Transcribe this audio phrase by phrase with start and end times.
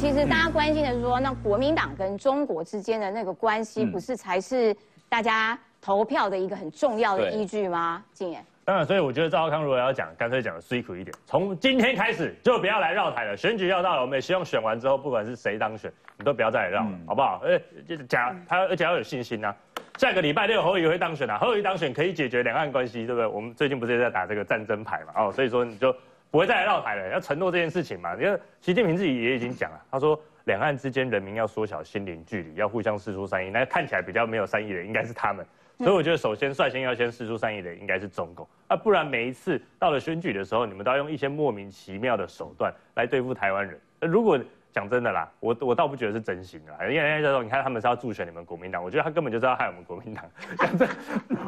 [0.00, 4.74] 其实大家关心的是说，那国民党跟中国之间的那个关系，不是才是
[5.10, 8.02] 大家投票的一个很重要的依据吗？
[8.14, 8.42] 静言。
[8.64, 13.36] 当然，所以我觉得赵少康如果要讲，干脆讲的辛苦一点，从今天开始就不要来绕台了。
[13.36, 17.42] 选举要到了，我们也希望选完之后，不管是谁当选，你都不要再来绕了，好不好？
[17.44, 19.54] 哎，就是讲他，而且要有信心呐。
[19.98, 23.26] 下个礼拜六侯友宜会当选啊，侯友宜当选可以解决两岸关系，对不对？
[23.26, 25.12] 我们最近不是也在打这个战争牌嘛？
[25.24, 25.94] 哦，所以说你就
[26.30, 28.14] 不会再来绕台了，要承诺这件事情嘛。
[28.14, 33.50] 因为习近平自己也已经讲了，他说两岸之间人民要缩小心灵距离，要互相示出善意。
[33.50, 35.44] 那看起来比较没有善意的，应该是他们。
[35.78, 43.80] 所以我觉得，首先率先要先施出善意的，应该是中共啊，不然每一次到了选举的时候，你们都要用一些莫名其妙的手段来对付台湾人。
[44.00, 44.38] 如果
[44.72, 50.24] 讲真的啦，我我倒不觉得是真心的，因为人家说，你看他们是要助选你们国民党，我觉得他根本就是要害我们国民党。
[50.58, 50.88] 讲真，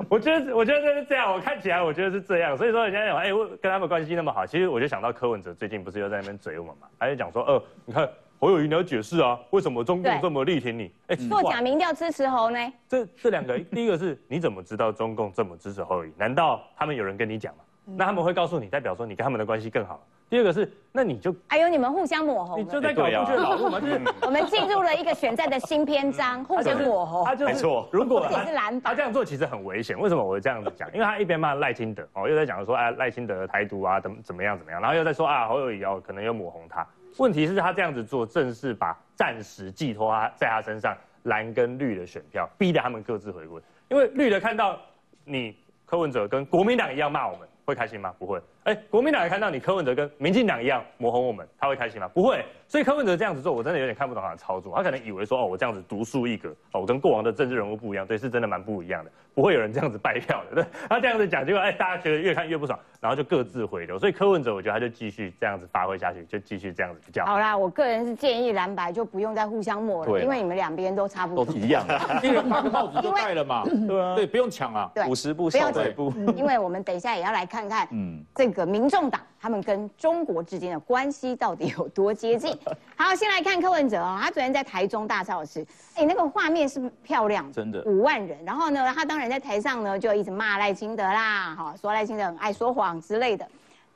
[0.09, 2.57] 我觉得我觉得是这样，我看起来我觉得是这样。
[2.57, 8.09] 所以说人家讲，哎，我跟他们关系那么好，其实我就想到柯文哲最近不是又在那边嘴我们嘛，他就讲说，呃，你看。
[8.43, 10.91] 侯友谊，你要解释啊，为什么中共这么力挺你？
[11.07, 12.59] 哎，做假民调支持侯呢？
[12.89, 16.13] 这这两个，第一个是你怎么知道中共这么支持侯友谊？
[16.17, 17.63] 难道他们有人跟你讲吗？
[17.85, 20.05] 那他们会告诉你，代表说你跟他们的关系更好。
[20.33, 23.79] 第二个是，那你就哎呦，你们互相抹红，你就在搞政治老路嘛？
[23.79, 27.23] 就是 我们进入了一个选战的新篇章， 互相抹红。
[27.23, 29.95] 他就是错，如果 也是蓝他这样做其实很危险。
[30.01, 30.91] 为什么我会这样子讲？
[30.95, 36.87] 因为他一边骂赖清德哦，又在讲说哎赖清德的台独啊，怎怎么样怎么样，然后又在说啊侯友谊哦可能又抹红他。
[37.19, 43.61] 问题是，他这样子做，正是把暂时寄托他在他身上蓝跟绿的选票，逼得他们各自回归。
[43.91, 44.79] 因为绿的看到
[45.27, 48.15] 你柯文哲跟国民党一样骂我们，会开心吗？
[48.19, 48.41] 不会。
[48.65, 52.09] 哎，国民党也看到你柯文哲跟民进党一样抹红我们，他会开心吗？
[52.09, 52.45] 不会。
[52.69, 54.73] 所以柯文哲这样子做，我真的有点看不懂他的操作。
[54.75, 59.11] 他可能以为说，哦，我这样子独树一格，哦，我跟过往的政治人物不一样，对，是真的蛮不一样的。
[59.35, 60.65] 不会有人这样子败票的，对。
[60.91, 63.99] 他这样子讲，结果哎，大家觉得越看越不爽，然后就各自回流。
[63.99, 67.25] 所以柯文哲，我觉得他就继续这样子发挥下去，就继续这样子叫。
[67.25, 71.83] 好啦，我个人是建议蓝白就不用再互相抹了，因为你们两边都差不多，都一样，
[72.23, 73.65] 一人发个帽子就戴了嘛。
[73.65, 76.13] 对啊，对，不用抢啊，五十步笑百步。
[76.37, 79.21] 因为我们等一下也要来看看，嗯，这个民众党。
[79.41, 82.57] 他们跟中国之间的关系到底有多接近？
[82.97, 88.39] 好，先来看柯文哲啊，他昨天在台中大造势，哎，那个画面是漂亮，真的五万人。
[88.45, 93.45] 然后呢，他当然在台上呢就一直骂赖清德啦，哈，说赖清德很爱说谎之类的，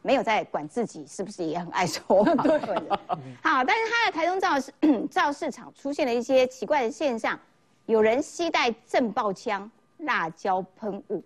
[0.02, 2.36] 没有在管自己是不是也很爱说谎。
[3.40, 4.72] 好，但是他的台中造势
[5.08, 7.38] 造市场出现了一些奇怪的现象，
[7.84, 11.22] 有人携带震爆枪、辣椒喷雾，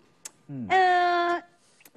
[0.47, 1.41] 嗯。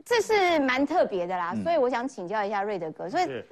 [0.04, 3.42] 这是蛮特别的啦，所以我想请教一下瑞德哥，所以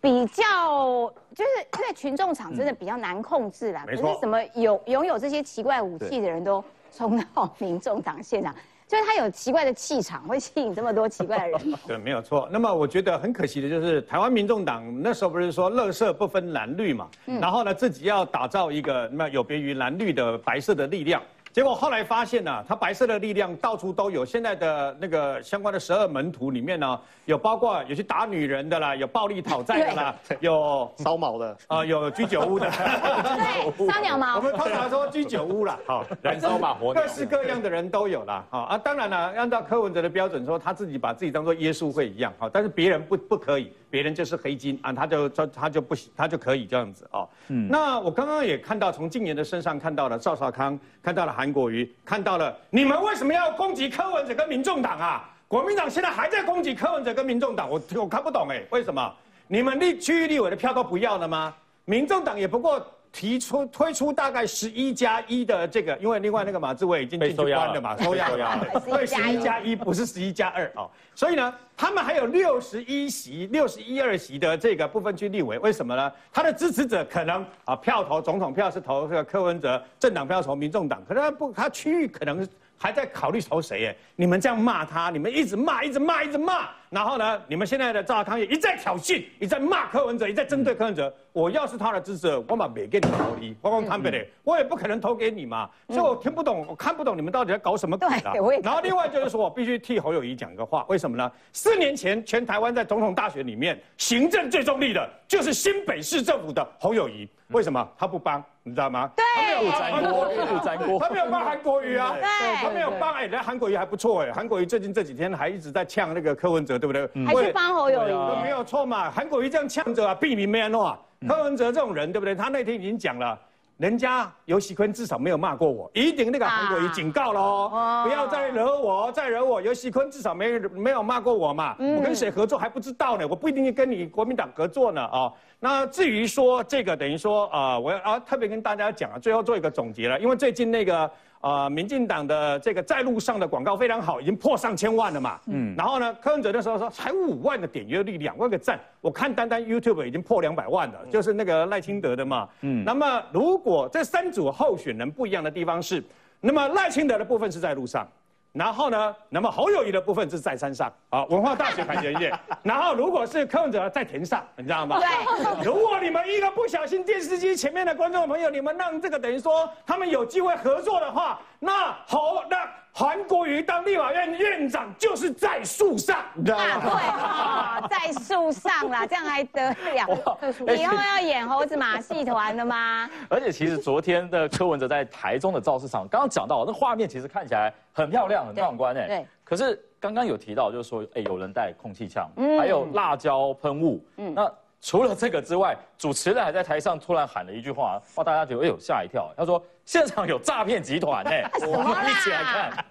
[0.00, 8.54] 比较就是因为群众场真的比较难控制啦，可是什么有拥有这些奇怪武器的人都冲到民众党现场，
[8.88, 11.60] 就是他有奇怪的气场，会吸引这么多奇怪的人。
[11.86, 12.48] 对，没有错。
[12.50, 21.22] 那么我觉得很可惜的就是台湾民众党那时候不是说乐色不分蓝绿嘛，然后呢自己要打造一个那么有别于蓝绿的白色的力量。
[21.52, 24.24] 结果后来发现呢，他白色的力量到处都有。
[24.24, 32.66] 现在的那个相关的十二门徒里面呢，有包括有些打女人的啦，有暴力讨债的啦， 有烧毛的啊，有居酒屋的。
[32.72, 34.36] 对，烧鸟毛。
[34.40, 38.78] 我们通常说居酒屋啦，好，燃烧吧火各式各样的人都有啦，好啊。
[38.78, 43.70] 当然了，按照柯文哲的标准说，他自己把自己当做耶稣会一样，好，但是别人不不可以。
[43.92, 47.28] 别人就是黑金啊，他就他他就不行，他就可以这样子哦。
[47.48, 55.28] 嗯，那我刚刚也看到，从静言的身上看到了赵少康，看到了韩国瑜，看到了你们为什么要攻击柯文哲跟民众党啊？
[55.46, 59.14] 国民党现在还在攻击柯文哲跟民众党，我我看不懂哎，为什么？
[59.46, 61.54] 你们立区域立委的票都不要了吗？
[61.84, 62.82] 民众党也不过。
[63.12, 70.90] 提出推出大概十一加一的这个，因为另外那个马志伟已经进去关了嘛，收押了，所以十一加一不是十一加二哦。
[71.14, 76.10] 所以呢，他们还有六十一席、六十一二席的这个部分区立委，为什么呢？
[76.32, 82.48] 他的支持者可能啊票投总统票是投这个柯文哲，政党票投民众党，可是他不，他区域可能
[82.78, 83.96] 还在考虑投谁耶？
[84.16, 86.70] 你们这样骂他，你们一直骂，一直骂，一直骂。
[86.92, 87.40] 然后呢？
[87.48, 91.12] 你们现在的赵康也一再挑衅，一再骂柯文哲，一再针对柯文哲。
[91.32, 95.70] 我要是他的支持者，我把每给你投你，我光坦白的，我也不可能投给你嘛。
[95.88, 98.34] 所以我听不懂，我看不懂你们到底在搞什么鬼啊！
[98.62, 101.32] 然后另外就是说我必须替侯友谊讲个话，为什么呢？
[101.54, 107.26] 四年前全台湾在总统大选里面，行政最中立的就是新北市政府的侯友谊。
[107.48, 108.42] 为什么他不帮？
[108.64, 109.10] 你知道吗？
[109.16, 112.14] 对，他没有帮韩国瑜，他没有帮韩国瑜啊。
[112.14, 113.12] 对，他没有帮。
[113.14, 116.78] 哎，那韩国瑜还不错哎，韩国瑜最近这几天还一直在呛那个柯文哲。
[116.82, 117.08] 对不对？
[117.24, 118.42] 还是帮侯友谊？
[118.42, 119.08] 没有错嘛。
[119.08, 120.98] 韩国瑜这样呛着啊，避免没安诺啊。
[121.28, 122.34] 柯文哲这种人，对不对？
[122.34, 123.38] 他那天已经讲了，
[123.76, 129.62] 人家尤喜坤至少没有骂过我，一定那个韩国瑜警告了哦，不要再惹我，再惹我。
[129.62, 135.32] 尤喜坤至少没没有骂过我嘛，我跟谁合作还不知道呢，我不一定跟你国民党合作呢啊。
[135.60, 141.08] 那至于说这个，等于说啊，我要啊特别跟大家讲啊，最后做一个总结了，因为最近那个。
[141.42, 145.40] 啊，民进党的这个在路上的广告非常好，已经破上千万了嘛。
[145.46, 152.48] 嗯，然后呢，柯文哲那时候说才五万的点阅率，两万个赞，我看单单 YouTube 已经破两百万了，就是那个赖清德的嘛。
[152.60, 156.02] 嗯，那么如果这三组候选人不一样的地方是，
[156.40, 158.06] 那么赖清德的部分是在路上。
[158.52, 159.16] 然后呢？
[159.30, 162.38] 那么侯友谊的部分是在山上啊，文化大学排前线。
[162.62, 165.00] 然后如果是柯文哲在田上，你知道吗？
[165.00, 165.64] 对。
[165.64, 172.68] 如果你们一个不小心，电视机前面的观众朋友，你们让这个等于说他们有机会合作的话，那侯那。
[172.94, 176.80] 韩国瑜当立法院院长就是在树上，你知道吗？
[176.82, 180.38] 对啊，在树上啦，这样还得了？
[180.76, 183.08] 以后要演猴子马戏团的吗？
[183.30, 189.06] 而且其实昨天的柯文哲在台中的造势场，刚刚讲到那画面，其实看起来很漂亮、很壮观诶。
[189.06, 189.26] 对。
[189.42, 192.28] 可是刚刚有提到，就是说，哎，有人带空气枪，
[192.58, 194.04] 还有辣椒喷雾。
[194.18, 194.34] 嗯。
[194.34, 194.52] 那
[194.82, 199.32] 除了这个之外，主持人还在台上突然喊了一句话，哇，大家觉得哎呦吓一跳。
[199.36, 199.62] 他说。
[199.84, 202.84] 现场有诈骗集团哎，我们一起来看。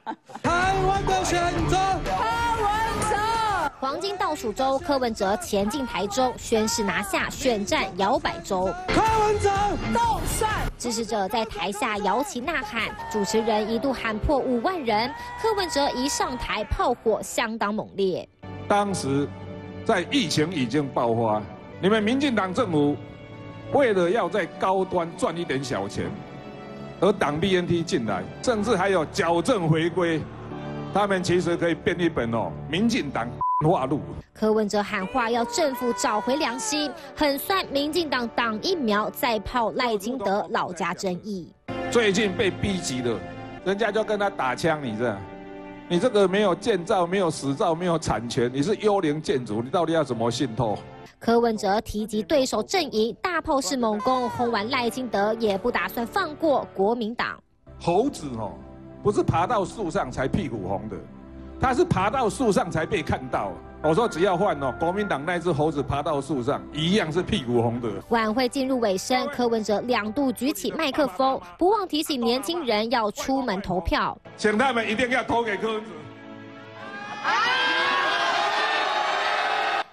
[0.44, 2.12] 台湾的选择，柯
[2.62, 2.70] 文
[3.10, 3.72] 哲。
[3.80, 8.70] 黄金倒数周，柯文哲前进台中，宣誓拿下选战摇摆州。
[8.90, 9.50] 柯文哲
[9.94, 15.10] 斗帅，支持者在台下摇旗呐喊，主持人一度喊破五万人。
[15.42, 18.28] 柯文哲一上台，炮火相当猛烈。
[18.68, 19.26] 当时
[19.86, 21.42] 在疫情已经爆发，
[21.82, 22.96] 你们民进党政府
[23.74, 26.06] 为了要在高端赚一点小钱。
[27.00, 30.22] 而挡 BNT 进来，甚至还有矫正回归，
[30.94, 33.28] 他们其实可以编一本哦，民进党
[33.68, 34.00] 话录。
[34.36, 41.52] 柯文哲喊话要政府找回良心，很算民进党党疫苗再炮赖金德老家争议。
[41.90, 43.20] 最近被逼急了，
[43.66, 45.18] 人家就跟他打枪，你这，
[45.90, 50.78] 你这个没有建造、没有实造、没有产权，你是幽灵建筑，你到底要怎么信托？
[51.20, 57.42] 柯文哲提及对手阵营大炮式猛攻，轰完赖清德也不打算放过国民党。
[57.80, 58.54] 猴子哦，
[59.04, 60.96] 不是爬到树上才屁股红的，
[61.60, 63.52] 他是爬到树上才被看到。
[63.84, 67.90] 我说只要换哦，国民党那只猴子爬到树上一样是屁股红的。
[68.10, 75.90] 晚会进入尾声，柯文哲两度举起麦克风，不忘提醒年轻人要出门投票，请他们一定要投给柯文哲。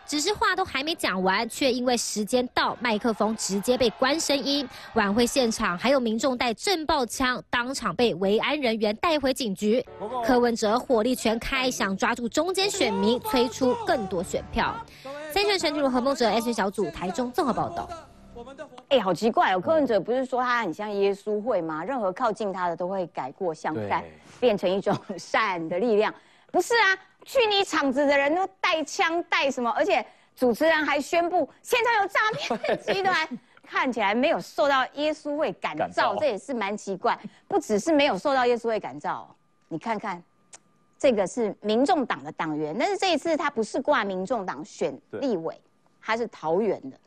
[0.08, 4.66] 只是话都还没讲完，却因为时间到，麦克风直接被关声音。
[4.94, 9.84] 晚会现场还有民众带震爆枪，当场被维安人员带回警局。
[10.24, 14.74] 柯文哲火力全开，想抓住中间选民，催出更多选票。
[15.30, 17.86] 三选陈俊如何梦哲 S 小组台中综合报道。
[18.88, 21.84] 哎，好奇怪哦，柯文哲不是说他很像耶稣会吗？
[21.84, 24.02] 任何靠近他的都会改过向善，
[24.40, 26.14] 变成一种 善的力量。
[26.50, 26.96] 不是啊。
[27.28, 30.04] 去你场子的人都带枪带什么，而且
[30.34, 33.28] 主持人还宣布现场有诈骗集团，
[33.62, 37.18] 看起来没有受到耶稣会感召，这也是蛮奇怪。
[37.46, 39.28] 不只是没有受到耶稣会感召，
[39.68, 40.22] 你看看，
[40.98, 45.60] 这个是民众党的党员，但是这一次他不是挂民众党选立委，
[46.00, 46.98] 他是桃园的。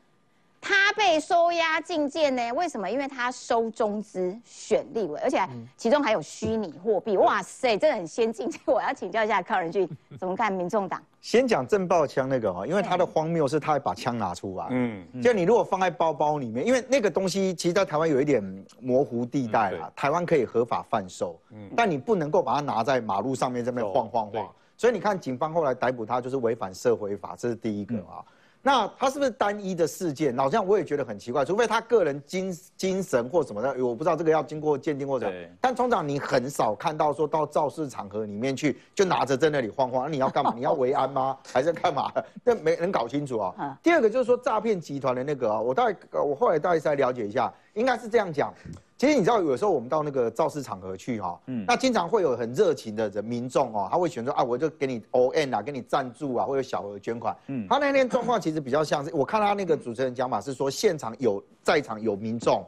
[0.64, 2.52] 他被收押禁见呢？
[2.52, 2.88] 为什么？
[2.88, 5.40] 因为他收中资选立委，而且
[5.76, 7.16] 其中还有虚拟货币。
[7.16, 8.48] 哇塞，真的很先进。
[8.64, 11.02] 我要请教一下康仁俊，怎么看民众党？
[11.20, 14.66] 先讲震爆枪那个哈，因为他的荒谬是他还把枪拿出来。
[14.70, 18.42] 嗯，就你如果放在包包里面，因为那个东西其实在台湾有一点
[18.80, 19.90] 模糊地带啦。
[19.96, 24.48] 台湾可以合法贩售，嗯，但你不能够把它拿在马路上面这边晃晃晃。
[24.76, 28.22] 所以你看，警方后来逮捕他就是违反社会法，这是第一个啊。
[28.64, 30.36] 那他是不是单一的事件？
[30.36, 35.30] 好像我也觉得很奇怪，除非他个人精精神或什么的，我不知道这个要经过鉴定或者。
[35.60, 40.52] 但通常你很少看到说到肇事场合里面去，就拿着在那里晃晃，那你要干嘛？
[40.56, 41.36] 你要维安吗？
[41.52, 42.12] 还是干嘛？
[42.44, 43.76] 这没人搞清楚啊。
[43.82, 48.54] 第二个就是说诈骗集团的那个啊，我大概我后来大概再了解一下，应该是这样讲。
[49.02, 57.36] 其实你知道，有时候我们到那个造势场合去哈，嗯，那经常会有很热情的人民众哦，他会选择啊，我就给你 O N 啊，给你赞助啊，或者小额捐款。
[57.48, 62.64] 嗯，他那天状况其实比较像是，我看他那个主持人讲法是说，现场有在场有民众，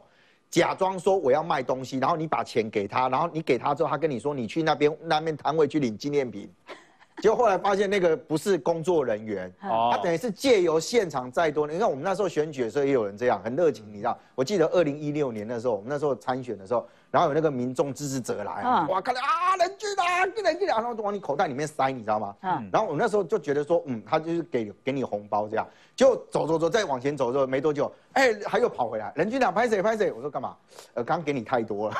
[0.49, 6.51] 假装说我要卖东西，然后你把钱给他，然后你给他之后，他跟你说你去那边那边摊位去领纪念品。
[7.21, 11.65] 结果后来发现那个不是工作人员，他等于是借由现场再多。
[11.65, 14.17] 你看我们那时候选举的时候也有人这样，很热情，你知道？
[14.35, 22.35] 我记得二零一六年的时候，我们那时候参选的时候，然后有那个民众支持者来，哇，看到啊，人去啊，进来进来，然后就往你口袋里面塞，你知道吗？
[22.41, 22.69] 嗯。
[22.71, 30.11] 然后我那时候就觉得说，嗯，他就是给给你红包这样，就走走走，再往前走之后没多久，哎，还又跑回来，人军长拍谁拍谁？
[30.11, 30.55] 我说干嘛？
[30.93, 31.95] 呃，刚给你太多了，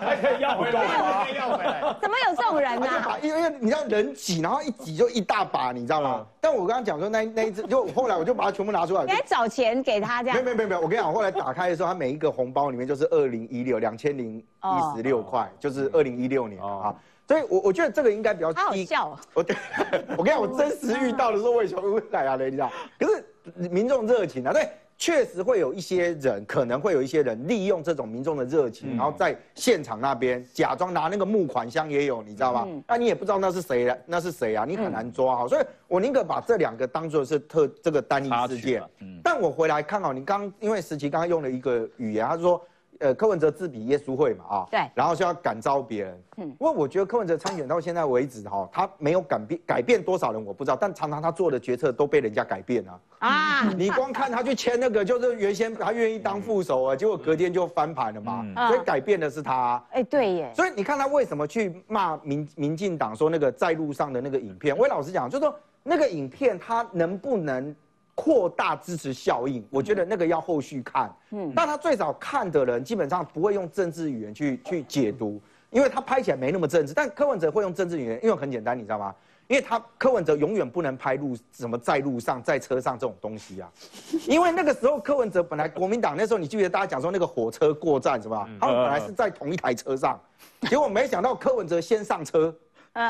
[0.00, 1.80] 还可以要回来，要回来。
[2.00, 2.86] 怎么有这种人 呢？
[3.20, 6.24] 因为你知道人挤，然后一挤就一大把，你知道吗？
[6.40, 9.02] 但我刚刚讲说那那一次，就后来我就把它全部拿出来。
[9.06, 10.44] 你还找钱给他这样？
[10.44, 16.94] 没有没有没有，我跟你讲，后来打开的时候，他每一个红包里面就是二零一六两千零一十六块，就是二零一六年啊。
[17.28, 18.60] 所以，我我觉得这个应该比较低。
[18.60, 19.20] 好笑。
[19.34, 19.54] 我对，
[20.16, 22.72] 我跟你讲，我真实遇到的时候，我也会来啊，你知道？
[22.98, 24.68] 可是民众热情啊，对。
[25.00, 32.66] 确实会有一些人，可能会有一些人利用这种民众的热情，然后在现场那边假装拿那个募款箱也有，你知道吗？
[32.88, 34.64] 那你也不知道那是谁，那是谁啊？
[34.66, 35.46] 你很难抓啊。
[35.46, 38.82] 所以我宁可把这两个当做是特这个单一事件。
[39.22, 42.60] 但我回来看哦，你刚因为时期刚刚用了一个语言，他说。
[43.00, 53.62] 呃，柯文哲自比耶稣会嘛啊，对，然后就要感召别人，嗯，因为我觉得柯文哲参选到现在为止哈，他没有改变改变多少人我不知道，但常常他做的决策都被人家改变了啊。
[53.76, 59.80] 你光看他去签那个，就是原先他愿意当副手啊，结果隔天就翻盘了嘛，所以改变的是他。
[59.90, 60.52] 哎，对耶。
[60.56, 64.76] 所以你看他为什么去骂民民进党说那个在路上的那个影片？
[64.76, 67.74] 我老实讲，就是说那个影片他能不能？
[68.18, 71.08] 扩大支持效应，我觉得那个要后续看。
[71.30, 76.92] 嗯，但他最早看的人基本上不会用政治语言去去解读，因为他拍起来没那么政治。
[76.92, 79.14] 但柯文哲会用政治语言，因为很简单，你知道吗？
[79.46, 83.70] 因为他柯文哲永远不能拍路什么在路上在车上这种东西啊，
[84.26, 88.48] 因为那个时候柯文哲本来国民党那时候，你记得大家讲说那个火车过站是吧？
[88.60, 90.20] 他们本来是在同一台车上，
[90.62, 92.52] 结果没想到柯文哲先上车。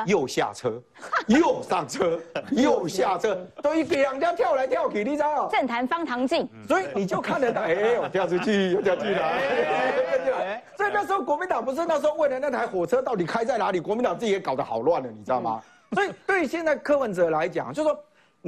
[0.07, 0.83] 又下车，
[1.27, 15.61] 又上车， 又下车，都一给人家跳来跳去，你知道政坛方唐镜，所以你就看得到， 哎，我跳出去，又跳进来，所以那时候国民党不是那时候为了那台火车到底开在哪里，国民党自己也搞得好乱了，你知道吗？
[15.93, 17.99] 所以对现在柯文哲来讲，就说。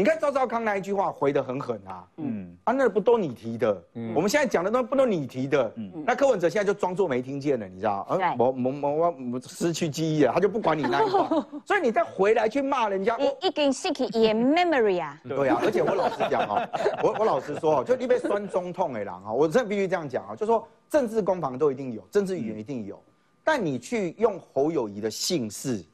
[0.00, 11.28] 你看赵少康那一句话回得很狠啊，嗯，啊那不都你提的，嗯，我们现在讲的都不都你提的，嗯，那柯文哲现在就装作没听见了，你知道，啊，我我我我失去记忆了，他就不管你那一话，
[11.66, 16.66] 所以你再回来去骂人家，我一根 stick in memory 啊，对啊，而且我老实讲哦，
[17.04, 22.99] 我我老实说哦，就你被酸中痛哎狼啊，我真的必须这样讲啊，就说政治攻防都一定有，政治语言一定有，
[23.45, 25.85] 但你去用侯友谊的姓氏。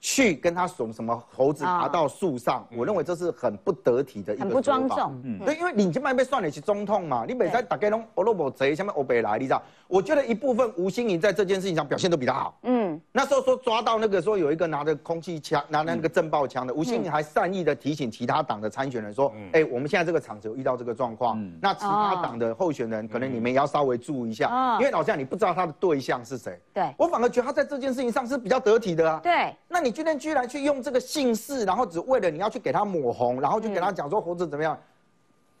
[0.00, 5.20] 去跟他说什么猴子爬到树上，我认为这是很不得体的一个很不庄重。
[5.24, 9.62] 嗯，对，因为你这边被算你是中痛嘛，你每在打开龙欧罗伯贼，下面欧北来，你知道？
[9.86, 12.58] 我觉得一部分吴欣怡在这件事情上表现都比他好。
[12.62, 29.20] 嗯，那时候说抓到那个说有一个拿着空气枪，拿那个震爆枪的吴欣怡，还善意的提醒其他党的参选人说：“哎，我们现在这个场子有遇到这个状况，那其他党的候选人可能你们也要稍微注意一下，因为老实讲你不知道他的对象是谁。”对，我反而觉得他在这件事情上是比较得体的啊。
[29.22, 30.70] 对，那你今天居然去用。
[30.70, 34.78] 用这个姓氏，然后只为了你要去给他抹红，然后就给他讲说猴子怎么样，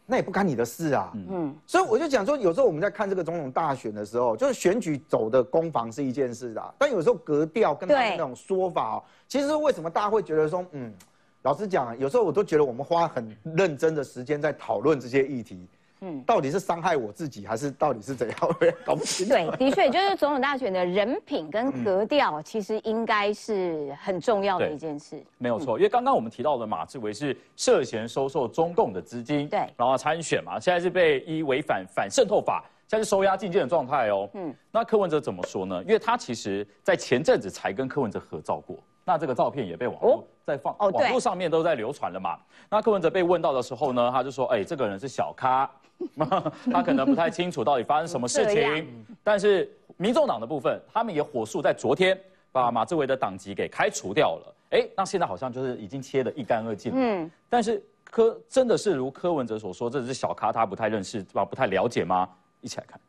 [0.06, 1.10] 那也不干你的事啊。
[1.14, 10.94] 嗯，所以我就讲说，有时候我们在看这个总统大选的时候，就是选举走的攻防是一件事的，但有时候格调跟他们那种说法，其实为什么大家会觉得说，嗯，
[11.42, 15.66] 老实讲，有时候我都觉得我们花很认真的时间在讨论这些议题。
[16.02, 18.38] 嗯，到底是伤害我自己，还是到底是怎样？
[18.84, 19.28] 搞不清。
[19.28, 25.22] 对，的确，就是总统大选的人品跟格调，其实应该是很重要的一件事。
[25.36, 34.26] 没有错，因为刚刚我们提到的马志伟是涉嫌收受中共的资金，对，然后参选嘛，现在是被依违反反渗透法，现在是收押进监的状态哦。
[34.32, 35.82] 嗯，那柯文哲怎么说呢？
[35.82, 42.38] 因为他其实在前阵子才跟柯文哲合照过，那这个照片也被网络在放，哦网络上面都在流传了嘛。
[42.70, 45.70] 那柯文哲被问到的时候呢，他就说：“哎，这个人是小咖。”
[46.72, 48.86] 他可能不太清楚到底发生什么事情，
[49.22, 52.18] 但是民众党的部分，他们也火速在昨天
[52.52, 54.54] 把马志伟的党籍给开除掉了。
[54.70, 56.92] 哎，那现在好像就是已经切得一干二净。
[56.94, 61.44] 嗯，但是柯真的是如柯文哲所说，这是小咖，他不太认识，吧？
[61.44, 62.28] 不太了解吗？
[62.60, 63.00] 一起来看。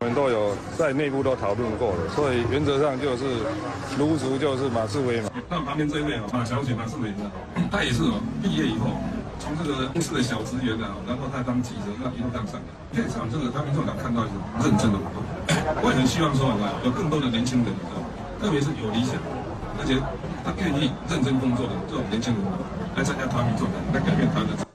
[0.00, 3.24] 我们都有在内部都讨论过了，所以原则上就是
[3.98, 5.30] 卢竹就是马志伟嘛。
[5.48, 7.30] 那旁边这位哦，马小姐马志伟的，
[7.70, 8.88] 他也是哦，毕业以后。
[9.38, 12.66] 从这个公司的小职员啊，然后他当记者，那一路当上来。
[12.92, 14.30] 现场这个他民众党看到是
[14.62, 15.22] 认真的活动，
[15.82, 19.16] 我也很希望说，有更多的年轻人，你特别是有理想，
[19.78, 19.98] 而且
[20.44, 22.42] 他愿意认真工作的这种年轻人，
[22.96, 24.66] 来参加他民众党，来改变他的。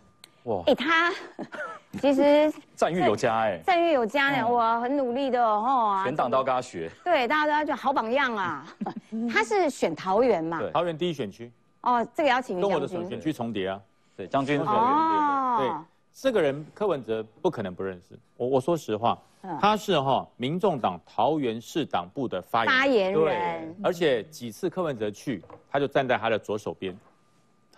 [0.44, 0.64] 哇！
[0.66, 1.12] 哎，他
[2.02, 6.02] 其实赞誉有加哎，赞誉有加呢，哇，很努力的哦。
[6.04, 6.90] 全党都要跟他学。
[7.04, 8.66] 对，大家都要就好榜样啊。
[9.32, 10.62] 他是选桃园嘛？
[10.74, 11.52] 桃园第一选区。
[11.82, 13.80] 哦，这个邀请跟我的选选区重叠啊。
[14.18, 15.72] 对，将军哦，对，
[16.12, 18.18] 这个人柯文哲不可能不认识。
[18.36, 19.18] 我我说实话，
[19.62, 26.98] 他是哈民众党桃园市党部的发言人，而且几次柯文哲去，他就站在他的左手边。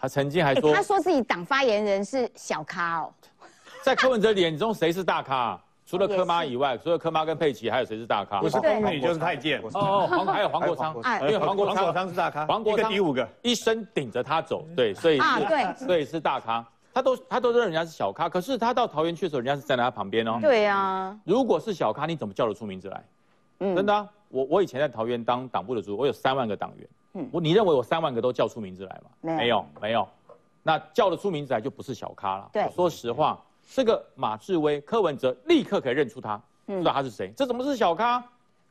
[0.02, 3.14] 他曾经还说，他说自己党发言人是小咖哦。
[3.84, 5.62] 在柯文哲眼中谁是大咖？
[5.90, 8.40] 除了柯妈以外，除了柯妈跟佩奇，还有谁是大咖？
[8.42, 9.60] 不是宫女就是太监。
[9.74, 16.64] 哦，黄还有黄国昌，因为黄国昌是大咖，黄国昌第五个，一生顶着他走，对，所以啊，对，所以是大咖。
[16.94, 20.38] 他都他都认人家是小咖，可是他到桃园去的时候，人家是站在他旁边哦。
[20.40, 23.04] 对呀，如果是小咖，你怎么叫得出名字来？
[23.62, 26.88] 嗯，真的，我我以前在桃园当党部的主，我有三万个党员。
[27.16, 29.10] 嗯，我你认为我三万个都叫出名字来吗？
[29.22, 30.08] 没有，没有。
[30.62, 32.48] 那叫得出名字来就不是小咖了。
[32.54, 33.40] 对，说实话，
[33.72, 36.42] 这个马志威、柯文哲立刻可以认出他。
[36.68, 37.32] 知道他是谁？
[37.36, 38.24] 这怎么是小咖？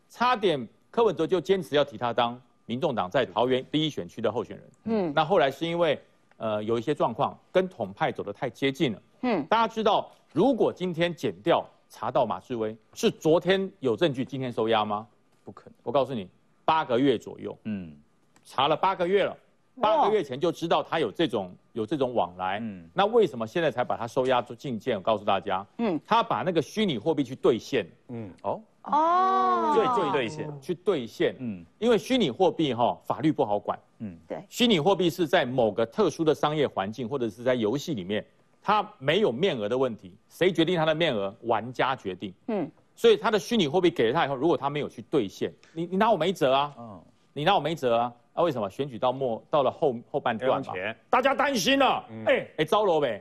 [0.08, 4.70] 差点柯文哲就坚持要提他当民众党在桃园第一选区的候选人。
[4.84, 6.00] 嗯，那后来是因为
[6.36, 9.02] 呃有一些状况跟统派走得太接近了。
[9.22, 15.06] 嗯，大家知道，如果今天检调查到马志威是昨天有证据，今天收押吗？
[15.44, 15.74] 不可能。
[15.82, 16.28] 我告诉你，
[16.64, 17.56] 八个月左右。
[17.64, 17.96] 嗯，
[18.44, 19.36] 查了八个月了，
[19.80, 22.58] 八个月前就知道他有这种有这种往来。
[22.60, 24.96] 嗯，那为什么现在才把他收押做禁见？
[24.96, 27.86] 我告诉大家，嗯，他把那个虚拟货币去兑现。
[28.08, 31.34] 嗯，哦哦，对，就兑现，去兑现。
[31.38, 33.78] 嗯，因为虚拟货币哈法律不好管。
[34.00, 38.24] 嗯，对，虚拟货币是在某个特殊的商业环境或者是在游戏里面。
[38.60, 41.34] 它没有面额的问题，谁决定它的面额？
[41.42, 42.34] 玩家决定。
[42.48, 46.74] 嗯，所以他的虚拟货币给了他以后，如果他没有去兑现，你你拿我没辙啊。
[46.76, 47.00] 嗯，
[47.32, 48.12] 你拿我没辙啊。
[48.38, 50.72] 那为什么选举到末到了后后半段嘛？
[51.10, 52.04] 大家担心了。
[52.24, 53.20] 哎哎，糟了呗。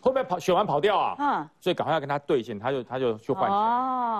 [0.00, 1.14] 会不会跑选完跑掉啊？
[1.18, 3.48] 嗯，所以赶快要跟他兑现，他就他就去换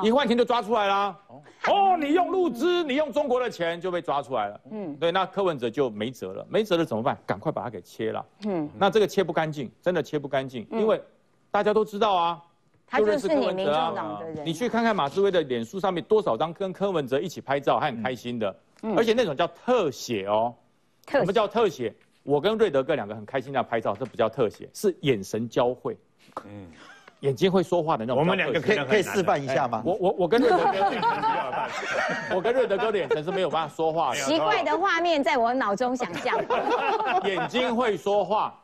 [0.02, 1.18] 钱，一换钱就抓出来啦。
[1.66, 4.60] 哦，你用入资，你用中国的钱就被抓出来了。
[4.70, 7.18] 嗯，对，那柯文哲就没辙了，没辙了怎么办？
[7.26, 8.24] 赶快把它给切了。
[8.44, 11.02] 嗯，那这个切不干净，真的切不干净，因为
[11.50, 12.42] 大家都知道啊，
[12.86, 14.44] 他就是你民众党的人。
[14.44, 18.54] 你去看看马志威的脸书上面多少张跟柯文哲一起拍照，还很开心的，
[18.96, 20.54] 而且那种叫特写哦。
[21.08, 21.94] 什么叫特写？
[22.22, 25.96] 我跟瑞德哥两个很开心的拍照，这不叫特写，是眼神交汇，
[26.44, 26.66] 嗯，
[27.20, 28.18] 眼睛会说话的那种。
[28.20, 29.82] 我们两个可以可以示范一下吗？
[29.84, 31.12] 我我我跟瑞德哥的眼神
[32.36, 34.20] 我跟瑞德哥的眼神是没有办法说话的。
[34.20, 36.38] 奇怪的画面在我脑中想象。
[37.24, 38.54] 眼睛会说话。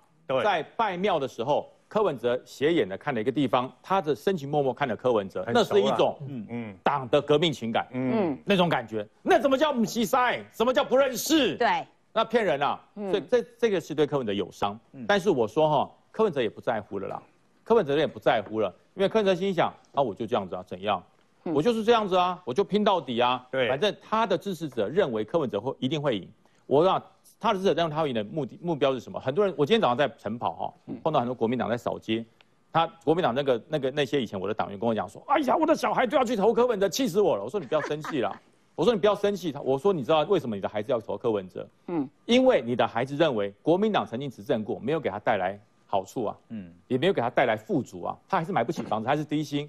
[0.42, 9.06] 在拜庙的时候，柯文哲斜眼的看了一个地方，他的深情脉脉看了柯文哲，那是一种嗯嗯党的革命情感，嗯那种感觉。
[9.22, 10.44] 那怎么叫不西塞？
[10.52, 11.56] 什么叫不认识？
[11.56, 11.86] 对。
[12.12, 12.80] 那骗人啊！
[12.94, 14.80] 所以这这个是对柯文哲有伤。
[15.06, 17.22] 但是我说哈，柯文哲也不在乎了啦，
[17.62, 21.02] 柯文哲也不在乎了，因为柯文哲心想啊，我就这样子啊，怎样？
[21.42, 23.46] 我就是这样子啊，我就拼到底啊。
[23.50, 26.26] 对，反正他的支持者认为柯文哲会一定会赢。
[26.64, 27.00] 我让
[27.38, 29.20] 他的支持者认为他会赢的目的目标是什么？
[29.20, 32.24] 很多人，我今天早上在晨跑哈，碰到很多国民党在扫街，
[32.72, 37.44] 他国民党那个那个那些以前我的党员跟我讲说，哎呀，我的小孩都要去投柯文哲，气死我了。
[37.44, 38.34] 我说你不要生气了。
[38.76, 41.66] 我说你不要生气，他我说你知道为什么你的孩子要投柯文哲？
[41.86, 49.66] 嗯，因为你的孩子认为国民党曾经执政过，没有给他带来好处啊，嗯，也没有给他带来富足啊，他还是买不起房子，还是低薪。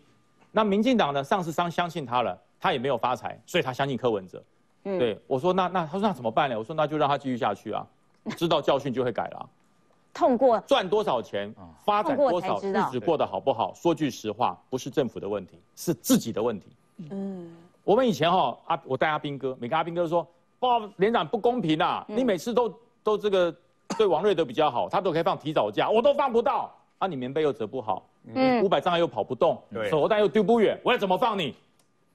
[0.51, 4.43] 那民进党呢，上市商相信他了，他也没有发财，所以他相信柯文哲。
[4.88, 6.58] 嗯，对我说那那他说那怎么办呢？
[6.58, 7.86] 我说那就让他继续下去啊，
[8.38, 9.50] 知道教训就会改了。
[10.13, 13.73] 痛过赚多少钱，发展多少日子过得好不好？
[13.76, 16.67] 说句实话，不是政府的问题，是自己的问题。
[17.12, 17.56] 嗯。
[17.84, 20.28] 我们以前哈阿我带阿兵哥，每个阿兵哥都说，
[20.62, 22.04] 哇连长不公平啊！
[22.08, 22.73] 你每次都
[23.04, 23.56] 都这个
[23.97, 26.73] 对王瑞德比较好，他都可以放提早假，我都放不到。
[26.97, 31.54] 啊，你棉被又折不好，嗯，五百障碍又跑不动，对，手榴弹又丢不远，我要怎么放你？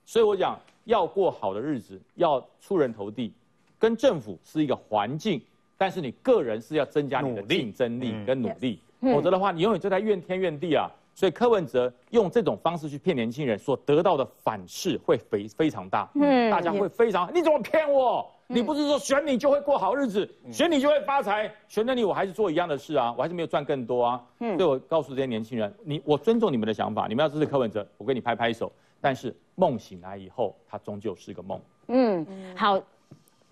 [0.05, 3.33] 所以我讲要过好的日子，要出人头地，
[3.79, 5.40] 跟政府是一个环境，
[5.77, 10.90] 但是你个人是要增加你的竞争力跟努力，否则的话，你永远就在怨天怨地啊。
[11.14, 16.09] 所以柯文哲用这种方式去骗年轻人，所得到的反噬会非非常大。
[16.14, 18.27] 嗯，大家会非常，你怎么骗我？
[18.47, 24.23] 你不是说选你就会过好日子，选你就会发财，选了你我还是做一样的事啊，我还是没有赚更多啊。
[24.40, 28.73] 嗯，所以我告诉这些年轻人，你我尊重你们的想法，你们要支持柯文哲，我给你拍拍手。
[29.03, 31.61] 但是梦醒来以后，它终究是个梦。
[31.88, 32.83] 嗯，好。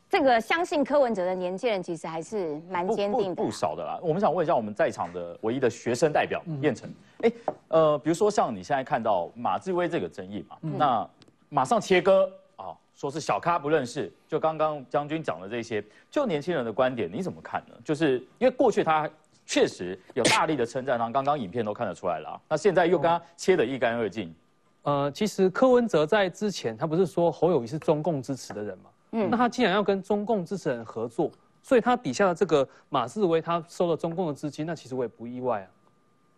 [0.08, 3.96] 这个相信柯文哲的年轻人其实还是蛮坚定的，不少的啦。
[4.02, 6.90] 我们想问一下我们在场的唯一的学生代表燕城，
[7.22, 7.32] 哎，
[7.68, 11.08] 呃，比如说像你现在看到马志威这个争议嘛，那
[11.48, 17.74] 马上切割啊，说是小咖不认识，就刚刚将军讲的这些，就年轻人的观点你怎么看呢？
[17.84, 19.08] 就是因为过去他
[19.46, 24.34] 确实有大力的称赞他，刚刚影片都看得出来了，那现在又跟他切得一干二净。
[24.82, 28.90] 呃，其实柯文哲在之前他不是说侯友谊是中共支持的人嘛？
[29.12, 31.30] 嗯，那他既然要跟中共支持人合作，
[31.62, 35.68] 所以他底下的这个马志威他收了中共的资金，那其实我也不意外啊，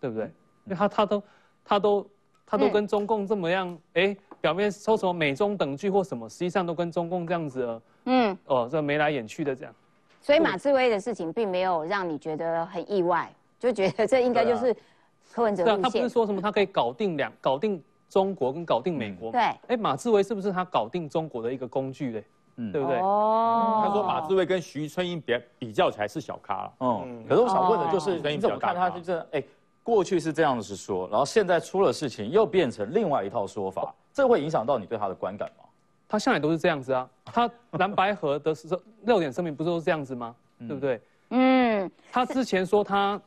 [0.00, 0.24] 对不对？
[0.64, 1.22] 因为他他都
[1.64, 2.06] 他都
[2.46, 9.74] 他都跟中共这么样，哎，表面收什么美中等距或什么，实际上都跟中共这样子，嗯，哦，这眉来眼去的这样。
[10.20, 14.74] 所以马志威的事情并没有让你觉得很意外，就觉得这应该就是
[15.32, 15.82] 柯文哲路线。
[15.82, 19.32] 他不是说什么他可以搞定两搞定中国跟搞定美国？
[19.32, 19.40] 对。
[19.68, 22.24] 哎，马志威是不是他搞定中国的一个工具嘞？
[22.56, 22.98] 嗯，对不对？
[22.98, 23.82] 哦。
[23.86, 26.70] 他说马志威跟徐春英比比较起来是小咖。
[26.80, 27.24] 嗯。
[27.26, 29.42] 可是我想问的就是，你怎么看他就是哎，
[29.82, 35.64] 过去是这样子说，然后现在出了事情又变成另外一套说法，这会影响到你对他的观感吗？
[36.06, 40.34] 他向来都是这样子啊，他蓝白河的时候 六点声明不是都是这样子吗？
[40.58, 41.00] 对不对？
[41.30, 41.90] 嗯。
[42.12, 43.18] 他之前说他。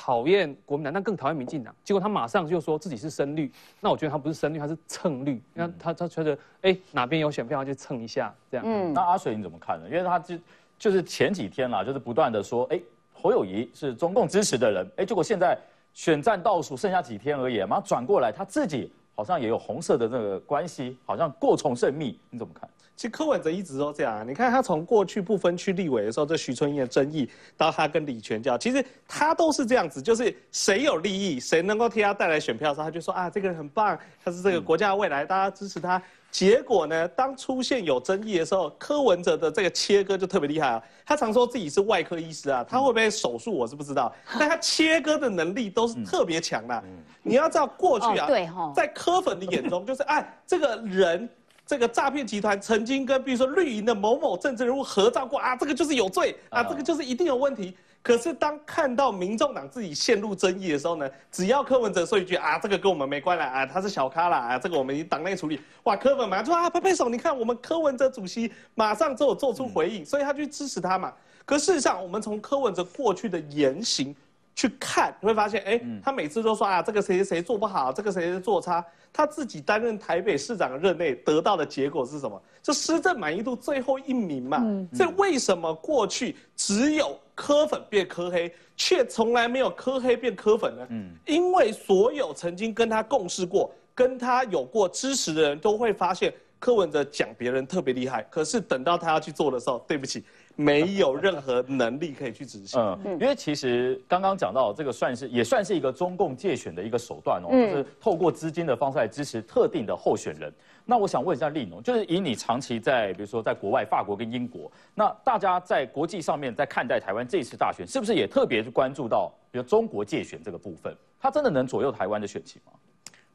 [0.00, 1.74] 讨厌国民党，但更讨厌民进党。
[1.82, 5.42] 结果他马上就说自己是深绿，那我觉得他不是深绿，他是蹭绿。
[5.52, 8.64] 那他他觉得，哎，哪边有选票他就蹭一下，这样。
[8.64, 9.86] 嗯，那阿水你怎么看呢？
[9.90, 10.38] 因为他就
[10.78, 12.80] 就是前几天啦，就是不断的说，哎，
[13.12, 15.58] 侯友谊是中共支持的人，哎，结果现在
[15.94, 22.70] 选战倒数剩下几天而已，马上转过来，他自己好像也有红色的这个关系，好像过从甚密，你怎么看？
[22.94, 36.00] 其实柯文哲一直都这样啊，你看他从过去不分区立委的时候，这徐春燕的争议，到他跟李全教，其实他都是这样子，就是谁有利益，谁能够替他带来选票的时候，他就说啊，这个人很棒，他是这个国家的未来，大家支持他。
[36.30, 40.82] 结果呢，当出现有争议的时候，柯文哲的这个切割就特别厉害啊。
[41.04, 46.84] 他常说自己是外科医师啊，他会不会手术我是不知道，但他切割的能力都是特别强的。
[47.22, 48.28] 你要知道过去啊，
[48.74, 51.28] 在柯粉的眼中，就是哎，这个人。
[51.66, 57.76] 这个诈骗集团曾经跟比如说绿营的某某政治人物合照过啊，这个就是有罪啊，这个就是一定有问题。
[58.02, 65.60] 可是当看到民众党自己陷入争议的时候呢，只要柯文哲说一句啊，这个跟我们没关了啊，他是小咖啦啊，这个我们已经党内处理。
[65.82, 71.12] 哇，柯粉马上说啊，拍拍手，你看我们柯文哲主席马上就有做出回应，所以他去支持他嘛。
[71.44, 74.14] 可事实上，我们从柯文哲过去的言行。
[74.58, 78.84] 去看你会发现，哎，他每次都说啊，这个谁谁谁做不好，这个谁谁做差。
[79.12, 82.42] 他自己担任台北市长任内得到的结果是什么？
[82.60, 84.58] 就施政满意度最后一名嘛。
[84.92, 90.84] 所以为什么过去只有科粉变科黑，却从来没有科黑变科粉呢？
[90.90, 100.24] 嗯，因为所有曾经跟他共事过、跟他有过支持的人都会发现，柯文哲讲别人特别厉害，可是等到他要去做的时候，对不起。
[100.60, 102.80] 没有任何能力可以去执行。
[102.80, 110.52] 嗯，因为其实刚刚讲到这个，算是也算是一个中共借选的一个手段哦，就是透过资金的方式来支持特定的候选人。
[110.84, 120.92] 那我想问一下丽农，就是以你长期在比如说在国外，法国跟英国，那大家在国际上面在看待台湾这次大选，是不是也特别关注到比如中国借选这个部分？
[121.20, 122.72] 它真的能左右台湾的选情吗？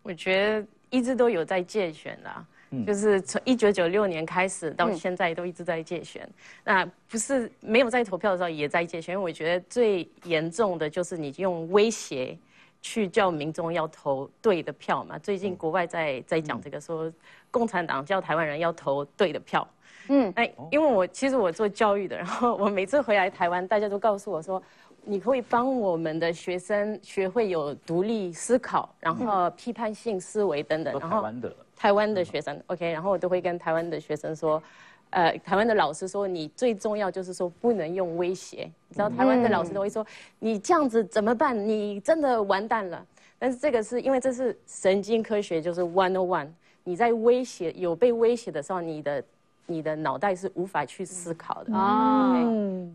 [0.02, 2.20] 我觉得一直都有在借选
[2.80, 2.94] 的。
[2.94, 6.28] 就是从一九九六年开始到现在都一直在借选，
[6.64, 12.38] 那不是没有在投票的时候也在借选，因为我觉得最严重的就是你用威胁
[12.82, 15.18] 去叫民众要投对的票嘛。
[15.20, 17.12] 最近国外在在讲这个，说
[17.52, 19.68] 共产党叫台湾人要投对的票。
[20.10, 24.62] 嗯，哎，因为我其实我做教育的，然后我每次回来台湾，大家都告诉我说，
[25.06, 31.00] 你可以帮我们的学生学会有独立思考，然后批判性思维等等。
[31.00, 31.56] 然后台湾的。
[31.84, 34.64] 台湾的学生，OK，然后我都会跟台湾的学生说，
[35.10, 40.08] 呃，台湾的老师说，你最重要就是说不能用威胁，你知道台湾的老师都会说，
[40.40, 41.54] 你这样子怎么办？
[41.68, 43.06] 你真的完蛋了。
[43.38, 46.48] 但是这个是因为这是神经科学，就是 one on one，
[46.86, 49.24] 你在威胁有被威胁的时候，你的
[49.66, 52.42] 你的脑袋是无法去思考的啊。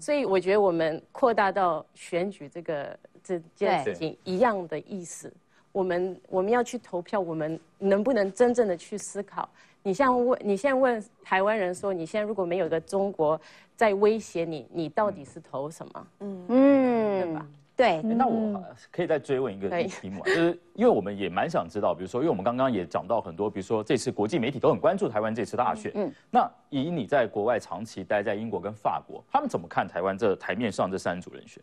[0.01, 5.31] 所以我觉得我们扩大到选举这个这件事情一样的意思。
[5.73, 9.49] 我们我们要去投票，我们能不能真正的去思考？
[9.83, 13.41] 你像问，你现在问台湾人说，你现在如果没有一个中国
[13.77, 16.07] 在威胁你，你到底是投什么？
[16.21, 17.47] 嗯嗯，对吧？
[17.77, 18.03] 对。
[18.03, 25.93] 那我可以再追问一个题目，就是因为我们也蛮想知道，比如说，因为我们刚刚也讲到很多，比如说这次国际媒体都很关注台湾这次大选。
[25.95, 26.13] 嗯。
[26.31, 31.63] 那以你在国外长期待在英国跟法国，他们怎么看台湾这台面上这三组人选？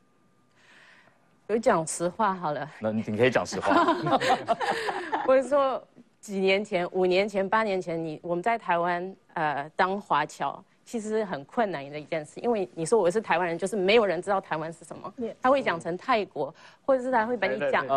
[1.47, 3.75] 有讲实话好了，那你可以讲实话。
[5.27, 5.81] 我是说，
[6.19, 16.53] 几年前、五年前、八年前，你我们在台湾呃当华侨，其实很困难的一件事，因为你说我是台湾人，就是没有人知道台湾是什么，他会讲成泰国，
[16.85, 17.87] 或者是他会把你讲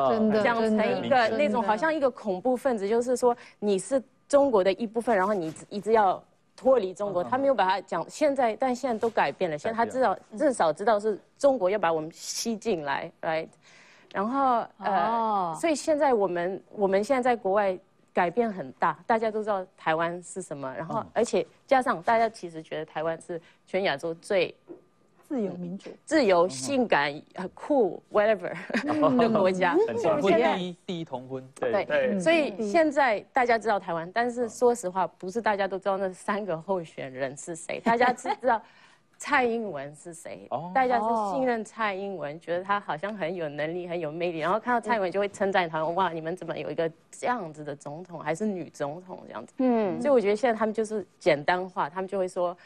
[0.44, 6.22] 讲成一个那种好像一个恐怖分子，就是说你是中国的一部分，然后你一直要。
[6.58, 8.04] 脱离中国，他没有把它讲。
[8.10, 9.56] 现在，但现在都改变了。
[9.56, 13.48] 现在他至少至少知道是中国要把我们吸进来，right？
[14.12, 17.78] 然后呃，所以现在我们我们现在在国外
[18.12, 20.74] 改变很大，大家都知道台湾是什么。
[20.74, 24.52] 然后而且加上大家其实觉得台湾是全亚洲最。
[25.28, 28.50] 自由民主、自由、性感、很酷，whatever
[28.82, 29.76] 的 国家。
[30.02, 31.46] 同婚第一，第一同婚。
[31.54, 32.18] 对对。
[32.18, 37.78] 所以现在大家知道台湾，但是说实话，不是大家都知道那三个候选人是谁。
[37.84, 38.60] 大家只知道
[39.18, 40.46] 蔡英文是谁？
[40.50, 49.52] 哦，大家是信任蔡英文，觉得他好像很有能力、很有魅力，然后看到蔡英文就会称赞他，哇，你们怎么有一个这样子的总统，还是女总统这样子？
[49.58, 52.56] 嗯，所以我觉得现在他们就是简单化，他们就会说，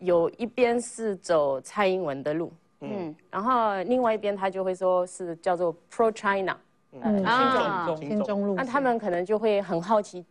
[0.00, 6.56] 有一边是走蔡英文的路，嗯，然后另外一边他就会说是叫做 Pro China，
[7.00, 10.26] 嗯，啊，亲中路，那他们可能就会很好奇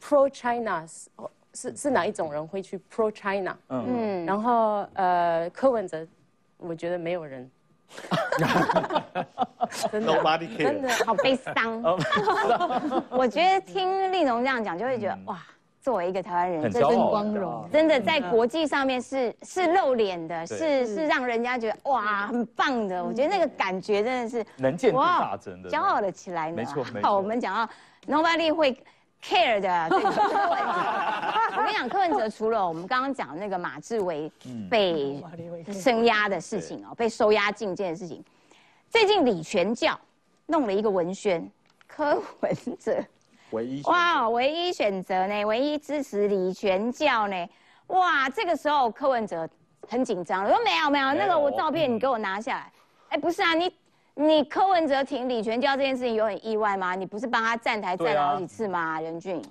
[0.00, 1.10] ，Pro China 是。
[1.54, 3.54] 是是哪一种人会去 pro China？
[3.68, 6.02] 嗯，然后呃，柯文哲，
[6.56, 7.50] 我觉得没有人，
[9.92, 11.82] 真的，真的好悲伤。
[13.12, 15.42] 我觉得听丽蓉这样讲，就会觉得哇，
[15.82, 23.04] 作为一个台湾人，真是光荣，真的在国际上面是是露脸的，是是让人家觉得哇，很棒的。
[23.04, 26.50] 我觉得那个感觉真的是能见大真的，骄傲了起来。
[26.52, 27.68] 没错，好，我们讲到
[28.06, 28.76] nobody 会。
[29.24, 34.28] care 的， 我跟你讲，柯文哲除了我们刚刚讲那个马志伟
[34.68, 35.22] 被
[35.72, 38.20] 升压的事情哦，被收押禁见的事情，
[38.90, 39.96] 最近李全教
[40.46, 41.48] 弄了一个文宣，
[41.86, 43.00] 柯文哲
[43.52, 47.48] 唯一哇，唯一选择呢，唯一支持李全教呢，
[47.86, 49.48] 哇，这个时候柯文哲
[49.88, 52.72] 很紧张，我说没有没有，那个我照片你给我拿下来，
[53.10, 53.72] 哎，不是啊，你。
[54.14, 56.94] 你柯文哲挺李全教这件事情有很意外吗？
[56.94, 59.00] 你不是帮他站台站了好几次吗？
[59.00, 59.42] 任俊，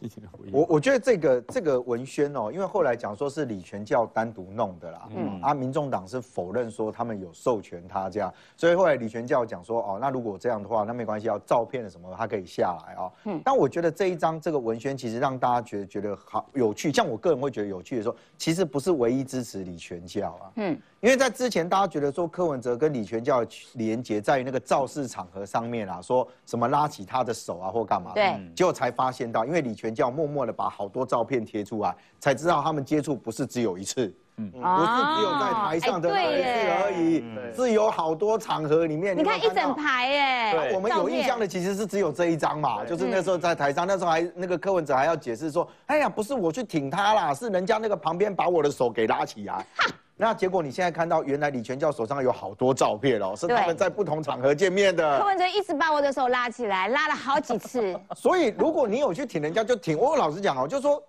[0.51, 20.79] 我我觉得这个这个文宣哦，因为后来讲说是李全教单独弄的啦，嗯，啊，民众党是否认说他们有授权他这样，所以后来李全教讲说哦，那如果这样的话，那没关系，要照片什么他可以下来啊，嗯，但我觉得这一张这个文宣其实让大家觉得觉得好有趣，像我个人会觉得有趣的时候，其实不是唯一支持李全教啊，嗯。
[21.01, 37.23] 因为在之前，大家觉得说柯文哲跟李全教连接在于那个造势场合上面啊，说什么拉起他的手啊或干嘛，对，结果才发现到，因为李全教默默的把好多照片贴出来，才知道他们接触不是只有一次，嗯，不是只有在台上的那一次而已，
[37.55, 39.17] 是有好多场合里面。
[39.17, 49.65] 你看一整排耶，我们有印象的其实是只有这一张嘛，就是那时候在台上，那时候还那个柯文哲还要解释说，哎呀，不是我去挺他啦，是人家那个旁边把我的手给拉起来。
[50.21, 55.17] 那结果你现在看到，原来李全教手上有好多照片哦，是他们在不同场合见面的。
[55.17, 57.99] 柯文哲一直把我的手拉起来，拉了好几次。
[58.15, 59.97] 所以如果你有去挺人家，就挺。
[59.97, 61.01] 我老实讲哦，就说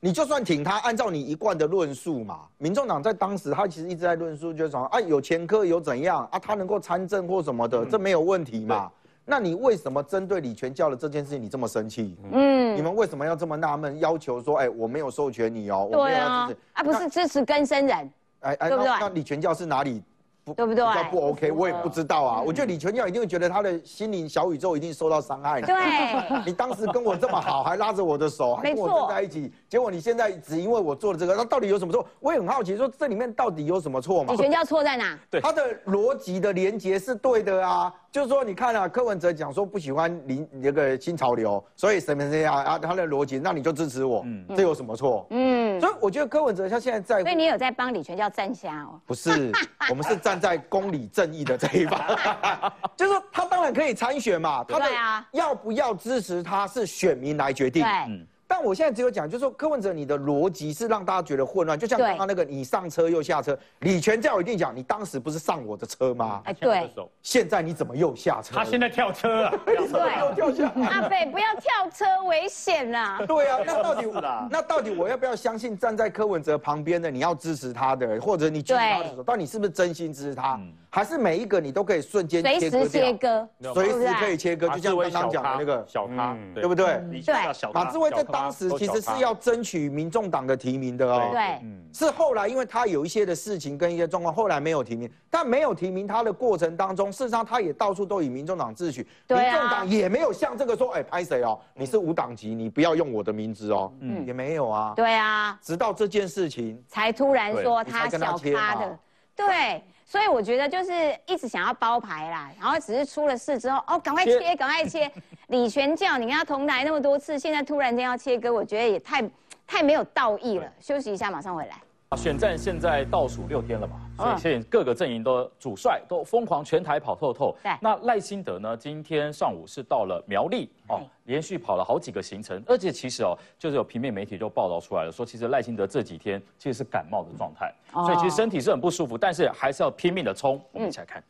[0.00, 8.90] 你就算挺他，按照你一贯的论述嘛，民众党在当时他其实一直在论述，就是说啊有前科有怎样啊，他能够参政或什么的，这没有问题嘛。
[9.24, 12.16] 那你为什么针对李全教的这件事情你这么生气？
[12.32, 15.88] 嗯，你们为什么要这么纳闷，要求说哎我没有授权你哦？
[15.92, 18.10] 对啊，啊不是支持根生人。
[18.40, 20.02] 哎哎，那那李全教是哪里
[20.44, 20.54] 不？
[20.54, 20.86] 对不对？
[20.86, 22.40] 比较不 OK，我也不知道啊。
[22.40, 25.60] 我觉得李全教一定会觉得他的心灵小宇宙一定受到伤害。
[25.60, 25.74] 对，
[26.46, 32.06] 你当时跟我这么好，还拉着我的手，还跟我坐在一起，结果你现在只因为我做了这个，那到底有什么错？
[32.20, 34.32] 我也很好奇，说这里面到底有什么错嘛？
[34.32, 35.18] 李全教错在哪？
[35.28, 37.92] 对，他的逻辑的连接是对的啊。
[38.12, 42.78] 就是说，你看啊，柯文哲讲说不喜欢林那个新潮流，所以什么这样啊？
[42.78, 45.26] 他的逻辑，那你就支持我，嗯这有什么错？
[45.30, 49.00] 嗯，所以我觉得柯文哲他现在在，所以你有在帮李全教站下哦？
[49.06, 49.52] 不是，
[49.90, 52.00] 我们是站在公理正义的这一方，
[52.96, 54.86] 就是说他当然可以参选嘛，他的
[55.32, 57.82] 要不要支持他是选民来决定。
[57.82, 58.26] 对。
[58.48, 66.40] 但我现在只有讲，就是说柯文哲，你的逻辑是让大家觉得混乱，就像刚刚那个你上车又下车，李全教一定讲，你当时不是上我的车吗？
[66.44, 66.90] 哎，对。
[67.22, 68.54] 现在你怎么又下车？
[68.54, 70.72] 他现在跳车了， 对，跳下。
[70.88, 73.20] 阿北不要跳车，危险啦。
[73.26, 74.06] 对啊，那到底
[74.50, 80.60] 那到底我要不要相信站在柯文哲旁边的你要支持他的，或者你支持他的时候，到底是不是真心支持他？
[80.96, 86.86] 还是每一个你都可以瞬间随时切割，随时可以切割，就像刚刚讲的那个小咖，对不对？
[87.22, 87.34] 对，
[87.74, 91.28] 马志威在当时其实是要争取民众党的提名的哦。
[91.30, 91.60] 对，
[91.92, 95.06] 是后来因为他有一些的事情跟一些状况，后来没有提名。
[95.28, 101.60] 但没有提名他的过程当中，事实上他也到处都以民众党自诩，民众党也没有像这个说，哎，拍谁哦？
[101.74, 103.92] 你是无党籍，你不要用我的名字哦。
[104.00, 104.94] 嗯，也没有啊。
[104.96, 108.98] 对啊，直到这件事情才突然说他小咖的，
[109.36, 109.82] 对。
[110.08, 110.92] 所以我觉得就是
[111.26, 115.10] 一直想要包牌啦，然后只是出了事之后，哦，赶快切，赶快切。
[115.48, 119.28] 李全教，你跟他同台那么多次，现在突然间要切割，我觉得也太
[119.66, 120.72] 太没有道义了。
[120.80, 121.76] 休息一下，马上回来。
[122.14, 127.56] 选战现在倒数六天了嘛，所以现在各个阵营的主帅都疯狂全台跑透透。
[127.62, 128.76] 对，那赖清德呢？
[128.76, 140.60] 今天上午是到了苗栗哦，连续跑了好几个行程，而且其实哦，就是有平面媒体就报道出来了，说其实赖清德这几天其实是感冒的状态，所以其实身体是很不舒服，但是还是要拼命的冲。
[140.70, 141.22] 我们一起来看。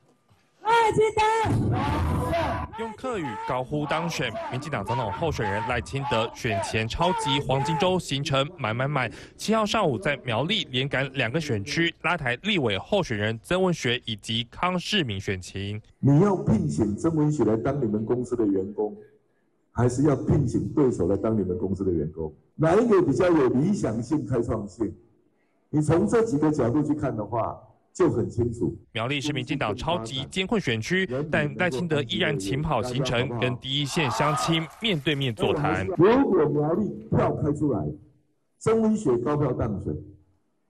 [2.79, 9.11] 用客语高呼当选，民进党总统候选人赖清德选前超级黄金周行程满满满。
[9.37, 15.81] 七号上午在苗栗连赶两个选区，拉台立委候选人曾文学以及康世明选情。
[16.01, 18.95] 你要聘请曾文学来当你们公司的员工，
[19.73, 22.33] 还是要聘请对手来当你们公司的员工？
[22.57, 24.95] 哪一个比较有理想性、开创性？
[25.71, 27.59] 你从这几个角度去看的话。
[27.97, 35.87] 就很清楚，苗栗是民进党超级艰困选区，但赖清德依然勤跑行程，跟第一线乡亲面对面座谈。
[35.97, 37.83] 如果苗栗票开出来，
[38.59, 39.97] 曾文学高票当选，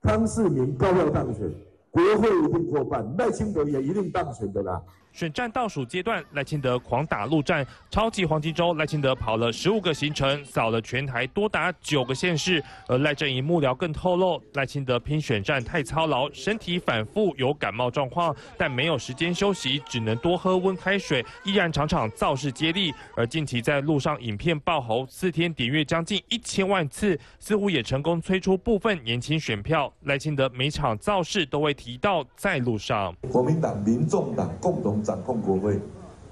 [0.01, 1.51] 康世明高票当选。
[1.91, 4.81] 国会一定过半，赖清德也一定当选的啦。
[5.17, 12.63] 选战倒数阶段，赖清德狂打陆战，超级黄金周，赖清德跑了十五个行程，扫了全台多达九个县市。
[12.87, 22.93] 而赖阵营幕僚更透露，赖清德拼选战太操劳，身体反复有感冒状况，但没有时间休息，只能多喝温开水，依然场场造势接力。
[23.15, 29.91] 而近期在路上影片爆红，四天点阅将近一千万次，似乎也成功催出部分年轻选票。
[30.03, 35.03] 赖清德每场造势都会提到在路上，国民党、民众党共同。
[35.07, 35.79] 掌控国会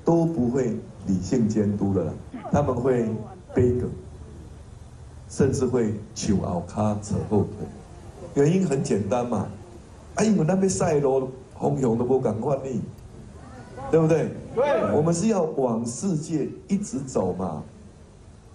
[0.03, 0.75] 都不会
[1.07, 2.13] 理性监督的，
[2.51, 3.05] 他们会
[3.53, 3.89] 背梗，
[5.29, 7.65] 甚至会求奥卡扯后腿。
[8.33, 9.47] 原因很简单嘛，
[10.15, 12.81] 啊，因为那边赛罗红熊都不敢换你，
[13.89, 14.29] 对不对？
[14.53, 17.63] 对，我们是要往世界一直走嘛。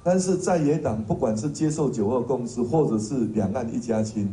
[0.03, 4.31] 但是在野党不管是接受九二共识，或者是两岸一家亲，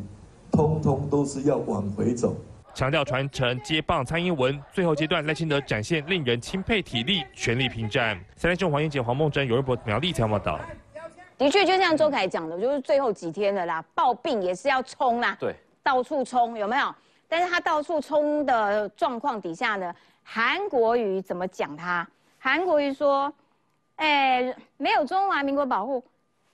[0.51, 2.35] 通通都是要往回走。
[2.77, 8.15] 强调传承接棒蔡英文，最后阶段赖清德展现令人钦佩体力，全力拼战。
[8.35, 10.59] 三立中黄英杰、黄梦珍、尤仁博苗立采报道。
[11.39, 16.93] 的确，就像周凯讲的，就是最后几天了啦，抱病也是要冲啦，对，到处冲有没有？
[17.27, 22.07] 但是他到处冲的状况底下呢，韩国瑜怎么讲他？
[22.37, 23.33] 韩国瑜说
[23.97, 26.03] ：“哎，没有中华民国保护，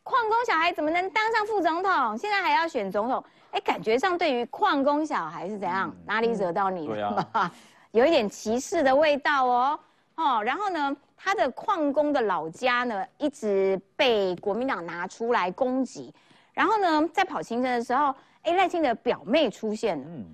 [0.04, 2.18] 矿工小孩怎么能当上副总统？
[2.18, 5.96] 现在还要选总统。”哎，感觉上对于矿工小孩是怎样？
[6.06, 7.52] 哪里惹到你了？
[7.92, 9.80] 有一点歧视的味道哦。
[10.16, 16.13] 哦，然后呢，他的矿工的老家呢，一直被国民党拿出来攻击。
[16.52, 20.06] 然后呢，在跑行程的时候，哎，赖清德表妹出现了。
[20.08, 20.26] 嗯，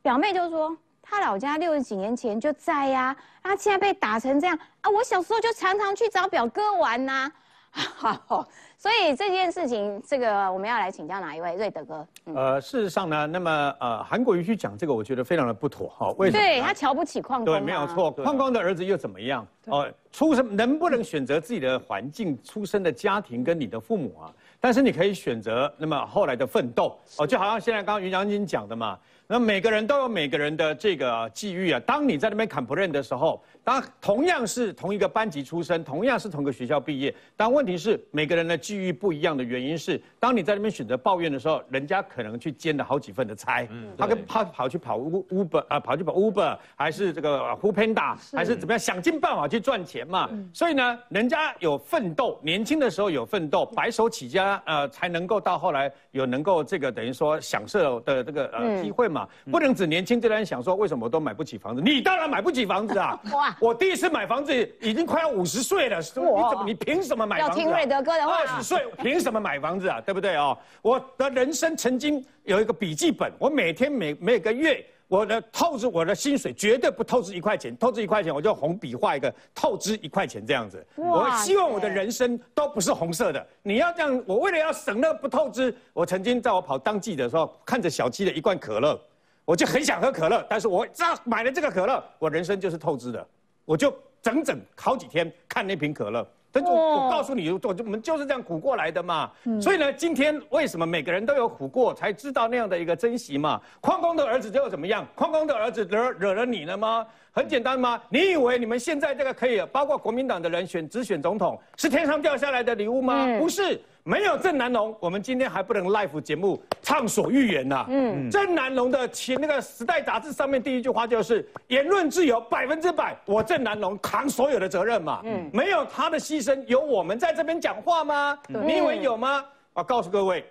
[0.00, 7.30] 表妹就说，他老家六十几年前就在呀，他现在被打成这样啊，我小时候就常常去找表哥玩呐。
[7.72, 8.46] 好。
[8.76, 11.56] 所以这件事情，这个我们要来请教哪一位？
[11.56, 12.06] 瑞德哥。
[12.32, 16.10] 呃，事实上呢，那么呃，韩国瑜去讲这个，我觉得非常的不妥哈。
[16.16, 16.40] 为什么？
[16.40, 17.46] 对他瞧不起矿工。
[17.46, 18.12] 对，没有错。
[18.12, 19.44] 矿工的儿子又怎么样？
[19.64, 24.30] 哦，出生能不能选择自己的环境、出生的家庭跟你的父母啊？
[24.60, 28.96] 但是你可以选择，那么后来的奋斗哦，就好像现在刚刚云将军讲的嘛。
[29.30, 31.80] 那每个人都有每个人的这个际遇啊。
[31.80, 43.68] 当你在那边砍不认的时候，当同样是同一个班级出身，同样是同个学校毕业，但问题是每个人的际遇不一样的原因是，当你在那边选择抱怨的时候，人家可能去兼了好几份的差。
[43.70, 50.30] 嗯，他跟他跑去跑 Uber 啊，跑去跑 Uber，还是这个 h o p a n d a 还是怎么样，想尽办法去赚钱嘛。
[50.50, 59.28] 所以呢，人家有奋斗，年轻的时候有奋斗，白手起家，呃，才能够到后来有能够这个等于说享受的这个呃机会嘛。
[59.50, 61.82] 不能只年轻这段想说为什么都买不起房子？
[61.82, 63.20] 你当然买不起房子啊！
[63.34, 67.58] 哇，我第一次买房子已经快要五十岁了，你怎么你凭什么买房子？
[67.58, 68.38] 要听瑞德哥的话。
[68.38, 70.00] 二十岁凭什么买房子啊？
[70.00, 70.56] 对不对哦？
[70.82, 74.84] 我的人生曾经有一个笔记本，我每天每每个月。
[75.08, 80.86] 我的透支我的薪水绝对不透支一块钱，透支一块钱我就红笔画一个透支一块钱这样子。
[80.96, 83.46] 我希望我的人生都不是红色的。
[83.62, 89.00] 你要这样，我为了要省那不透支，我曾经在我跑当季的时候，看着小七的一罐可乐，
[89.46, 93.26] 我就很想喝可乐，但是我只要买了这个可乐，我人生就是透支的，
[93.68, 96.26] 我就整整好几天看那瓶可乐。
[96.50, 99.30] 但我我告诉你，我我们就是这样苦过来的嘛。
[99.60, 103.60] 所以呢，今天为什么每个人都有苦过，才知道那样的一个珍惜嘛？
[103.82, 105.06] 矿工的儿子又怎么样？
[105.14, 107.06] 矿工的儿子惹惹了你了吗？
[107.30, 108.00] 很简单吗？
[108.08, 113.26] 你以为你们现在这个可以，包括国民党的人选只选总统，是天上掉下来的礼物吗？
[113.38, 113.78] 不是。
[114.04, 117.84] 没有郑南龙，我们今天还不能 live 节目畅所欲言呐。
[117.88, 125.20] 嗯，郑南龙的前那个《时代》杂志上面第一句话就是言论自由百分之百，我郑南龙扛所有的责任嘛。
[125.24, 128.38] 嗯，没有他的牺牲，有我们在这边讲话吗？
[128.48, 129.44] 你以为有吗？
[129.74, 130.44] 我告诉各位。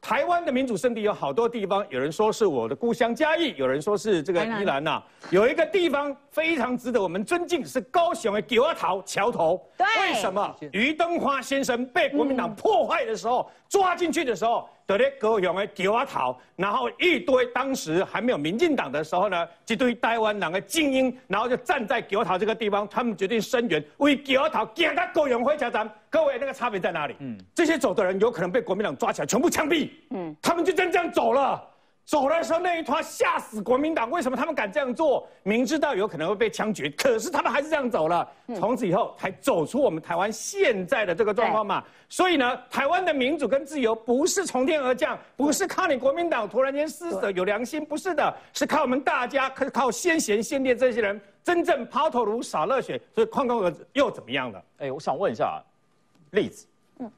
[0.00, 5.02] 台湾的民主圣地有好多地方，有人说是我的故乡嘉义，有人说是这个宜兰呐。
[5.30, 9.62] 有一个地方非常值得我们尊敬，是高雄的九二桃桥头。
[9.76, 10.56] 对，为什么？
[10.72, 25.88] 于登花先生被国民党破坏的时候，抓进去的时候，得咧高雄的桥啊头，然后一堆当时还没有民进党的时候呢，一堆台湾人的精英，然后就站在桥头这个地方，他们决定声援，为桥头赶到高雄火车站。
[26.10, 27.14] 各位，那个差别在哪里？
[27.20, 29.88] 嗯，这些走的人有可能被国民党抓起来，全部枪毙。
[30.10, 31.69] 嗯，他们就真这样走了。
[32.10, 35.28] 走的时候那一团吓死国民党，为什么他们敢这样做？
[35.44, 38.28] 明知道有可能会被枪决，可是他们还是这样走了。
[38.56, 41.84] 从此以后才走出我们台湾现在的这个状况嘛。
[42.08, 53.00] 所以呢，台湾的民主跟自由不是从天而降，不是靠你国民党突然间施舍有良心，不是的，是靠我们大家，可靠先贤先烈这些人真正抛头颅洒热血。
[53.14, 54.60] 所以矿工儿子又怎么样了？
[54.78, 55.62] 哎，我想问一下，
[56.32, 56.66] 例子，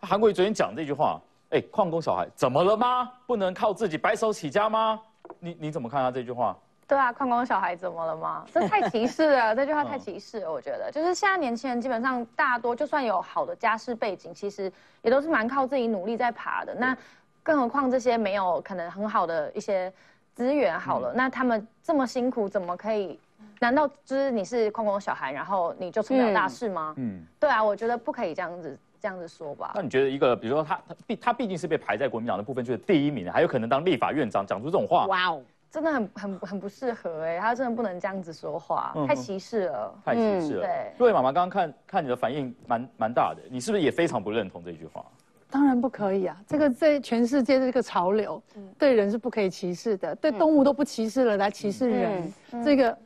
[0.02, 1.18] 韩国瑜昨天讲这句话。
[1.52, 3.12] 哎，矿工小孩怎么了吗？
[3.26, 4.98] 不能靠自己白手起家吗？
[5.38, 6.56] 你你怎么看他这句话？
[6.88, 8.44] 对啊，矿工小孩怎么了吗？
[8.52, 10.50] 这太歧视了， 这句话太歧视了。
[10.50, 14.72] 我觉得，就是现在年轻人基本上大多，就算有好的家世背景，其实
[15.02, 16.74] 也都是蛮靠自己努力在爬的。
[16.74, 16.96] 那
[17.42, 19.92] 更何况这些没有可能很好的一些
[20.34, 23.20] 资源，好了，那他们这么辛苦，怎么可以？
[23.60, 26.94] 难道就是你是矿工小孩，然后你就成不了大事吗？
[26.96, 28.78] 嗯，对啊，我觉得不可以这样子。
[29.02, 40.60] 这样子说吧，那你觉得一个，比如说他他毕他毕竟是被排在国民党的部分就是第一名，还有可能当立法院长，讲出这种话，哇哦，真的很很很不适合哎，他真的不能这样子说话，太歧视了，太歧视了。
[40.60, 45.04] 对，各位妈妈刚刚看看你的反应蛮蛮大的，你是不是也非常不认同这句话？
[45.50, 48.40] 当然不可以啊，这个在全世界的这个潮流，
[48.78, 52.32] 对人是不可以歧视的，对动物都不歧视了，来歧视人，
[52.64, 52.96] 这个。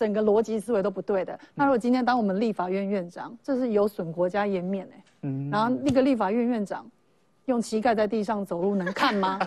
[0.00, 1.38] 整个逻辑思维都不对的。
[1.54, 5.04] 那如果今天当我们立法院院长，这是有损国家颜面哎。
[5.24, 5.50] 嗯。
[5.50, 6.90] 然后那个立法院院长
[7.44, 9.38] 用膝盖在地上走路，能看吗？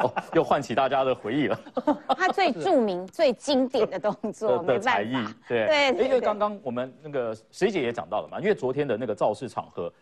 [0.00, 1.56] 哦，又唤起大家的回忆了。
[2.18, 5.34] 他最著名、最经典的动作，没办法。
[5.46, 6.04] 对对。
[6.04, 9.92] 因为刚刚我们那个水姐也讲到了嘛，因为昨天的那个造势场合。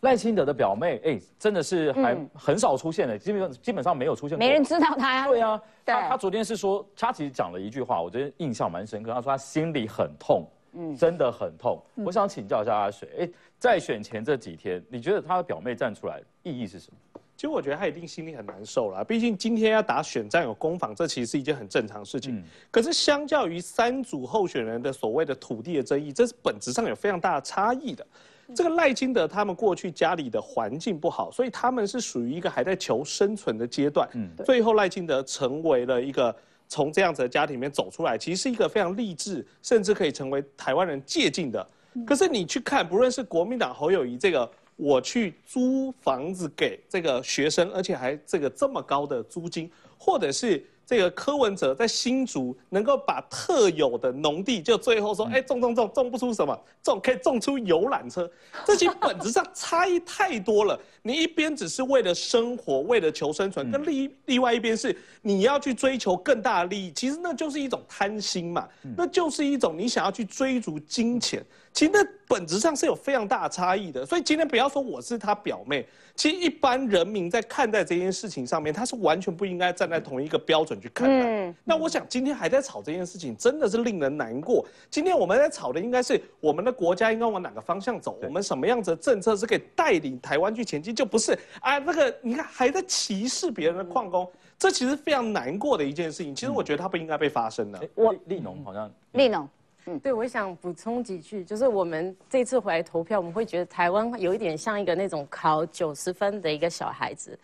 [0.00, 4.38] 赖清德的表妹，哎，真的是还很少出现的，基本上基本上没有出现。
[4.38, 5.26] 没人知道他呀。
[5.26, 9.12] 对啊，他他昨天是说，他其实讲了一句话，我觉得印象蛮深刻。
[9.12, 11.82] 他说他心里很痛，嗯，真的很痛。
[11.96, 13.28] 我想请教一下阿水，哎，
[13.58, 17.20] 在选前这几天，你觉得他的表妹站出来意义是什么？
[17.36, 22.42] 其实我觉得他一定心里很难受了，毕竟今天要打选战有攻防，这其实是一件很正常的事情。
[22.70, 28.06] 可是相较于三组候选人的所谓的土地的争议，这是本质上有非常大的差异的。
[28.54, 34.08] 这个赖清德他们过去家里的环境不好，所以他们是属于一个还在求生存的阶段。
[34.14, 36.34] 嗯，最后赖清德成为了一个
[36.68, 41.66] 从这样子的家庭里面走出来，其实是一个非常励志，甚至可以成为台湾人借鉴的。
[42.06, 50.64] 可是你去看，不论是国民党侯友谊这个，我去租房子给这个学生，而且还这个这么高的租金，或者是。
[50.90, 58.28] 这个柯文哲在新竹能够把特有的农地，就最后说，哎，种种种种不出什么，种可以种出游览车，
[58.66, 60.76] 这些本质上差异太多了。
[61.02, 71.40] 你一边只是为了生活，为了求生存，跟另另外一边是你要去追求更大的利益，其实那就是一种贪心嘛，那就是一种你想要去追逐金钱。
[71.72, 81.54] 其实那本质上是有非常大的差异的，所以今天不要说我是他表妹，其实一般人民在看待这件事情上面，他是完全不应该站在同一个标准去看待。
[81.64, 84.66] 那我想今天还在吵这件事情，真的是令人难过。
[84.90, 96.34] 今天我们在吵的应该是我们的国家应该往哪个方向走，我们什么样子的政策是可以带领台湾去前进，就不是啊那个你看还在歧视别人的矿工，这其实非常难过的一件事情。
[96.34, 97.80] 其实我觉得它不应该被发生的。
[97.94, 99.48] 我立农好像立农。
[99.86, 107.38] 嗯，对，我想补充几句，就是我们这次回来投票，我们会觉得台湾有一点像一个那种考九十分的一个小孩子，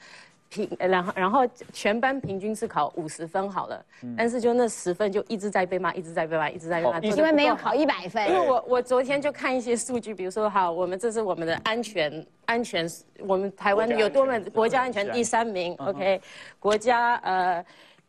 [0.48, 3.84] 平，然后然后全班平均是考五十分好了，
[4.16, 8.28] 但是就那十分就一直在被骂，一直在被骂，一直在被骂，因为没有考一百分。
[8.28, 12.86] 因为我我昨天就看一些数据，比如说哈，我们这是我们的安全安全，
[13.20, 16.20] 我们台湾有多么国家安全第三名，OK，
[16.60, 17.64] 国家呃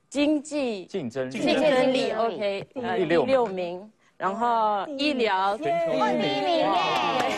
[0.09, 1.31] 经济竞争力。
[1.31, 3.89] 竞争力 OK 第六名。
[4.17, 5.69] 然后医疗第一
[6.01, 6.65] 名，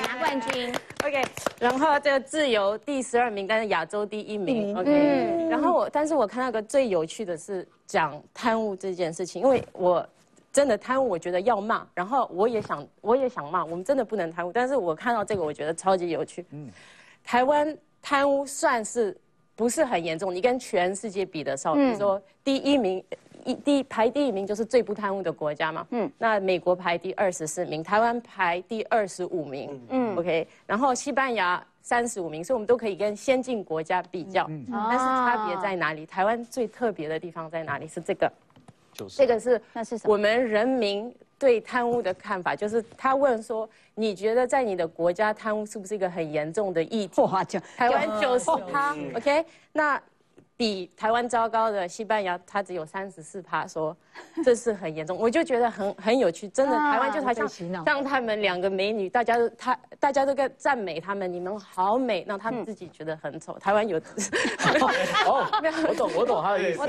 [0.01, 0.73] 拿冠军。
[1.03, 1.21] OK，
[1.59, 4.77] 然后这个自由第十二名，但是亚洲第一名。
[4.77, 10.07] OK，然后我，但是我看到个最有趣的是讲贪污这件事情，因为我
[10.53, 14.51] 真的贪污，我觉得要骂，然后我也想，我也想骂，我们真的不能贪污。
[14.53, 16.45] 但是我看到这个，我觉得超级有趣。
[16.51, 16.69] 嗯，
[17.25, 19.17] 台湾贪污算是
[19.53, 20.34] 不是很严重？
[20.34, 23.03] 你跟全世界比的时候，比如说第一名。
[23.46, 36.06] 一第排第一名就是最不贪污的国家嘛，嗯，那美国排第二十四名，台湾排第二十五名，嗯，OK，然后西班牙三十五名，所以我们都可以跟先进国家比较，嗯，但是差别在哪里？
[36.06, 37.88] 台湾最特别的地方在哪里？
[37.88, 38.32] 是这个，
[38.94, 39.18] 就是。
[39.18, 40.14] 这个是那是什么？
[40.14, 47.22] 我们人民对贪污的看法，就是他问说，你觉得在你的国家贪污是不是一个很严重的议题？
[47.22, 47.44] 哇，
[47.78, 50.02] 台湾九十趴，OK，那。
[50.60, 53.95] 比台湾糟糕的西班牙，它只有三十四趴，说
[54.43, 57.47] 这是很严重，我就觉得很很有趣，真的，台湾就好像
[57.86, 63.57] 让他们两个美女，大家都他大家都在赞美他们，你们好美，让他们自己觉得很丑。
[63.57, 63.97] 台湾有，
[65.26, 65.47] 哦，
[65.88, 66.86] 我懂我懂他的意思，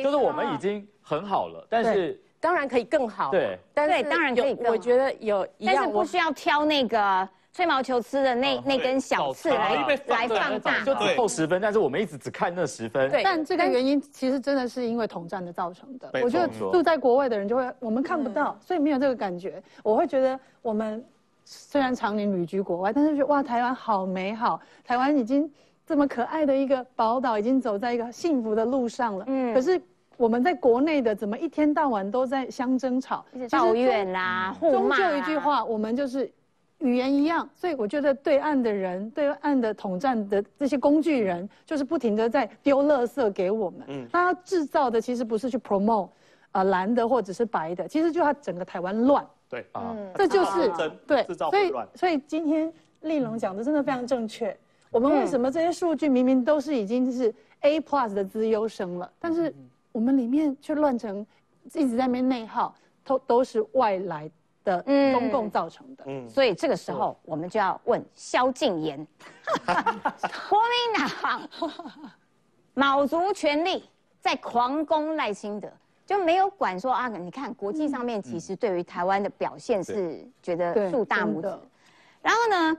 [0.00, 7.28] 就是我们已经很好了，但是当然可以更好，对，但是当然可以，我觉得有，但是不需要挑那个。
[7.58, 13.10] 吹毛求疵的那那根小刺来来放大，就只扣十分，但是我们一直只看那十分。
[13.10, 16.08] 对，但这个原因其实真的是因为统战的造成的。
[16.22, 19.60] 我觉得住在国外的人就会，我们看不到，所以没有这个感觉。
[19.82, 21.04] 我会觉得我们
[21.44, 25.52] 虽然常年旅居国外，但是觉得哇，台湾好美好，台湾已经
[25.84, 29.24] 这么可爱的一个宝岛，已经走在一个幸福的路上了。
[29.26, 29.52] 嗯。
[29.52, 29.82] 可是
[30.16, 36.32] 我们在国内的怎么一天到晚都在相争吵、抱怨啦、互骂终究一句话，我们就是。
[36.78, 43.80] 语言一样，所以我觉得对岸的人，对岸的统战的这些工具人，就是不停的在丢垃圾给我们。
[43.88, 46.08] 嗯，他制造的其实不是去 promote，
[46.52, 49.26] 啊蓝的或者是白的，其实就他整个台湾乱。
[49.48, 50.70] 对啊，这就是
[51.06, 54.56] 对，所以所以今天丽龙讲的真的非常正确。
[54.90, 59.52] 我们为什么这些数据明明都是已经是 A plus 的资优生了，但是
[59.90, 61.26] 我们里面却乱成
[61.74, 62.74] 一直在那边内耗，
[63.04, 64.30] 都都是外来。
[64.68, 66.28] 的中共造成的，嗯。
[66.28, 69.06] 所以这个时候我们就要问萧敬言，
[69.64, 71.48] 国民党
[72.74, 73.88] 卯足全力
[74.20, 75.68] 在狂攻赖清德，
[76.04, 81.48] 就没有管说啊，你看国际上面其实对于台湾的表现是觉得竖大拇指，
[82.20, 82.76] 然后呢，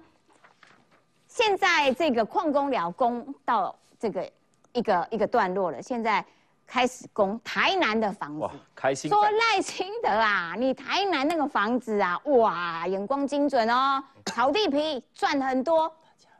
[1.28, 4.32] 现在这个矿工寮攻到这个
[4.74, 6.24] 一个一个段落了，现在。
[6.70, 9.10] 开始攻台南的房子，开心。
[9.10, 15.92] 说赖清德啊，你台南那个房子啊，哇，眼光精准哦，炒地皮赚很多。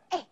[0.10, 0.24] 哎，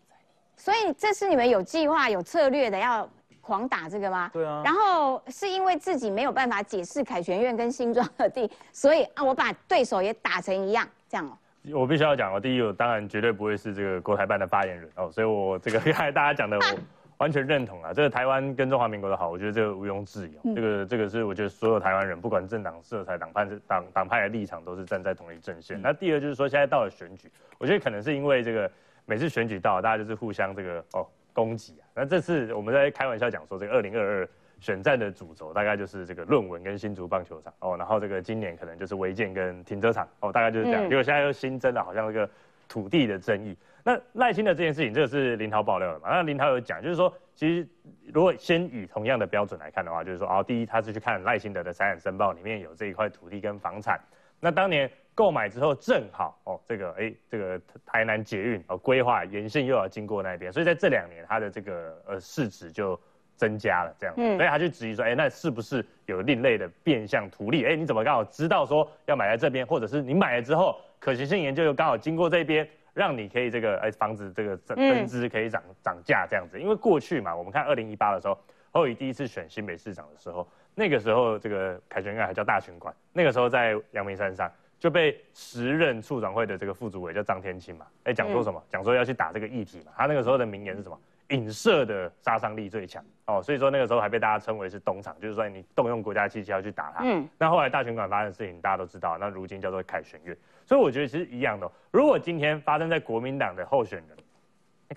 [0.56, 3.10] 所以这是你们有计划、有策略的要
[3.42, 4.30] 狂打这个吗？
[4.32, 4.62] 对啊。
[4.64, 11.36] 然后是因为自己没有办法解释凯旋院跟新庄的地， 所以啊，我把对手也打成一样，这样哦。
[11.74, 16.80] 我必须要讲哦，第一，我当然绝对不会是这个国台办的发言人哦，所以我这个刚才大家讲的我。
[17.18, 17.92] 完全认同啊！
[17.92, 20.54] 这个台湾跟中华民国的好，我觉得这个毋庸置疑。
[20.56, 25.82] 这个这个是我觉得所有台湾人，不管政党色彩、党派、党党派的立场，都是站在同一阵线。
[25.82, 28.70] 那第二就是说，现在到了选举，我觉得可能是因为这个
[29.06, 31.90] 每次选举到，大家就是互相这个哦攻击啊。
[31.96, 40.84] 那这次我们在开玩笑讲说，这个二零二二选战的主轴大概就是这个论文跟新竹棒球场哦，然后这个今年可能就是违建跟停车场哦，大概就是这样。
[40.88, 42.30] 结果现在又新增了好像这个
[42.68, 43.58] 土地的争议。
[43.88, 46.10] 那赖清德这件事情，这个是林涛爆料的嘛？
[46.10, 47.66] 那林涛有讲，就是说，其实
[48.12, 53.98] 如果先以同样的标准来看的话，就是说，哦，第一，他是去看赖清德的财产申报里面有这一块土地跟房产。
[54.42, 63.00] 那当年购买之后，正好哦，这个哎，这个台南捷运哦规划沿线又要经过那边，所以在这两年他的这个呃市值就
[63.38, 64.14] 增加了这样。
[64.18, 64.36] 嗯。
[64.36, 67.64] 所以他就质疑说，哎，那是不是有另类的变相图利？
[67.64, 72.68] 哎，你怎么刚好知道说要买在这边，或者是你买了之后可行性研究又刚好经过这边？
[72.98, 78.36] 让你可以这个哎房子这个增增值可以涨涨价这样子，因为过去嘛，我们看二零一八的时候，
[78.72, 88.60] 侯友第一次选新北市长的时候，那个时候这个凯旋院还叫大群馆，那个时候在阳明山上就被时任处长会的这个副主委叫张天青嘛，哎讲说什么？
[88.68, 91.00] 讲说要去打这个议题嘛，他那个时候的名言是什么？
[91.30, 97.04] 影射的杀伤力最强哦，所以说那个时候还被大家称为是东厂，就是说你动用国家机器要去打他。
[97.04, 100.36] 嗯，那后来大群馆发生的事情大家都知道，那如今叫做凯旋院。
[100.68, 101.72] 所以我觉得其实一样的。
[101.92, 104.18] 如果今天发生在国民党的候选人，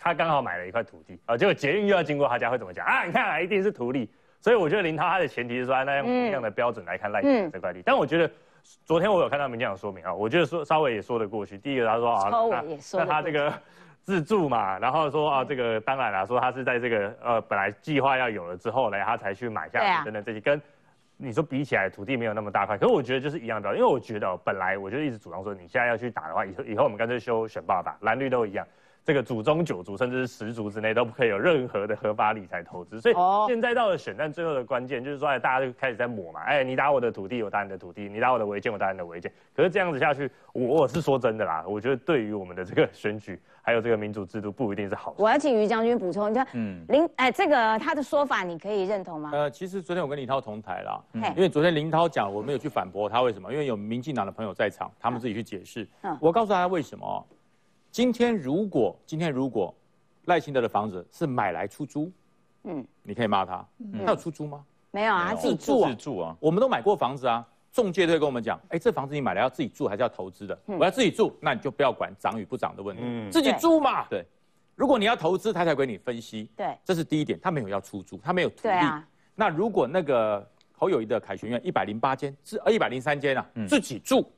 [0.00, 3.04] 他刚好买了一块土地啊，结果捷运又要经过他家，会怎么讲啊？
[3.04, 4.10] 你看啊，一定是图利。
[4.40, 7.82] 所以我觉得林涛他的前提是说，按那用同样的标准来看赖清德这块地。
[7.84, 8.28] 但我觉得
[8.84, 11.56] 昨天我有看到民进党说明啊，我觉得说稍微也说得过去。
[11.56, 12.64] 第一个他说啊，
[12.94, 13.52] 那他这个
[14.02, 20.60] 自住嘛，然后说啊，这个当然了，说他是在这个呃本来计划要有了之后呢，他才去买下去等等这些跟。
[21.22, 28.66] 你说比起来土地没有那么大块，可是我觉得就是一样的，因为我觉得本来我就一直主张说，你现在要去打的话，以后以后我们干脆修选罢打，蓝绿都一样，
[29.10, 33.00] 这个祖宗九族甚至是十族之内都不可以有任何的合法理财投资。
[33.00, 33.14] 所以
[33.48, 39.32] 现在到了选战最后的关键，就是说哎，大家就开始在抹嘛，哎，你打我的土地，我打你的土地，你打我的违建，我打你的违建。
[39.52, 43.36] 可是这样子下去，我我是说真的啦，我觉得对于我们的这个选举。
[43.62, 45.14] 还有这个民主制度不一定是好。
[45.18, 49.30] 我要请于将军补充，你看，嗯，林，哎，这个他的说法你可以认同吗？
[49.34, 55.86] 呃，其实昨天我跟林涛同台了，因为昨天林涛讲，我没有去反驳他为什么，因为有民进党的朋友在场，他们自己去解释。
[56.00, 57.26] 嗯，我告诉大家为什么。
[57.90, 59.74] 今天如果今天如果
[60.26, 62.10] 赖清德的房子是买来出租，
[62.64, 63.66] 嗯，你可以骂他，
[64.04, 64.64] 他有出租吗？
[64.90, 65.84] 没有啊，自己住。
[65.86, 67.46] 自住啊，我们都买过房子啊。
[67.72, 70.58] 中介都会跟我们讲，哎，这房子你买来要自己住还是要投资的？
[70.66, 74.04] 我要自己住，那你就不要管涨与不涨的问题，自己住嘛。
[74.08, 74.26] 对，
[74.74, 76.50] 如果你要投资，他才给你分析。
[76.56, 79.04] 对，这是第一点，他没有要出租，他没有土地。
[79.36, 84.28] 那如果那个侯友谊的凯旋苑一百零八间，是呃一百零三间啊，自己住，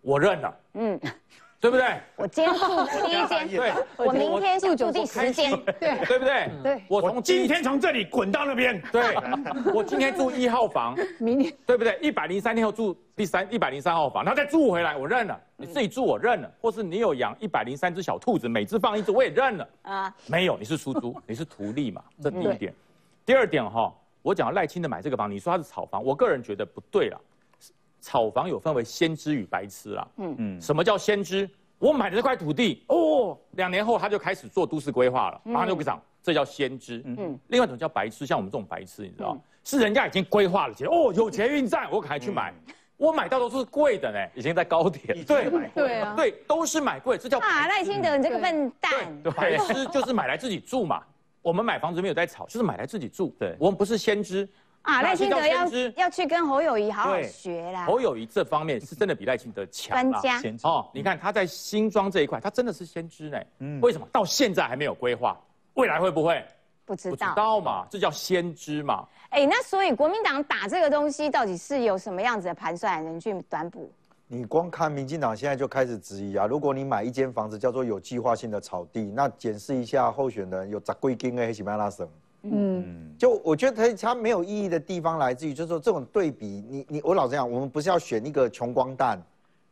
[0.00, 0.60] 我认了。
[0.74, 1.00] 嗯。
[1.60, 2.00] 对不对？
[2.16, 6.50] 我今天住第一间，对，我明天就住第十间，对，对不对？
[6.62, 9.14] 对，我从今天从这里滚到那边，对，
[9.74, 11.98] 我今天住一号房，明天对不对？
[12.00, 15.38] 一百零三天后住第三一百零三号房，然后再住回来，我认了。
[15.54, 19.68] 你自己住我认了，或是你有养一百零三只小兔子，每只放一只我也认了。
[19.82, 22.02] 啊，没有，你是出租， 你是图利嘛？
[22.22, 22.74] 这第一点。
[23.26, 27.20] 第二点哈，我讲赖清的买这个房，你说他是炒房，我个人觉得不对了。
[28.00, 30.08] 炒房有分为先知与白痴啦。
[30.16, 31.48] 嗯嗯，什么叫先知？
[31.78, 37.02] 我买的这块土地哦，两年后他就开始做都市规划了，马上就给涨，这叫先知。
[37.06, 42.52] 嗯，另外一种叫白痴，像我们这种白痴，你知道是人家已经规划了，觉得哦有捷运站，我赶快去买。
[42.98, 45.14] 我买到都是贵的呢，已经在高铁。
[45.24, 48.92] 对，对啊，对，都是买贵，这叫啊赖清德，你这个笨蛋。
[49.34, 51.02] 白痴就是买来自己住嘛。
[51.40, 53.34] 我们买房子没有在炒，就是买来自己住。
[53.38, 54.46] 对，我们不是先知。
[54.82, 57.84] 啊，赖清德要要去跟侯友谊好好学啦。
[57.84, 60.10] 侯友谊这方面是真的比赖清德强。
[60.10, 63.38] 专家哦，你看他在新庄这一块，他真的是先知呢。
[63.58, 65.38] 嗯，为什么到现在还没有规划？
[65.74, 66.44] 未来会不会？
[66.86, 67.12] 不知道。
[67.12, 69.06] 不知道嘛，这叫先知嘛。
[69.28, 73.92] 哎，那所以国民党打这个东西，到底是有什么样子的盘算，能去短补？
[74.26, 76.46] 你光看民进党现在就开始质疑啊！
[76.46, 82.08] 如果你买一间房子叫做有计划性的草地，那检视一下候选人有砸贵金诶，什么拉省？
[82.42, 89.20] 嗯，就我觉得它它没有意义的地方来自于，就是说这种对比，你你我老实讲，我们不是要选一个穷光蛋，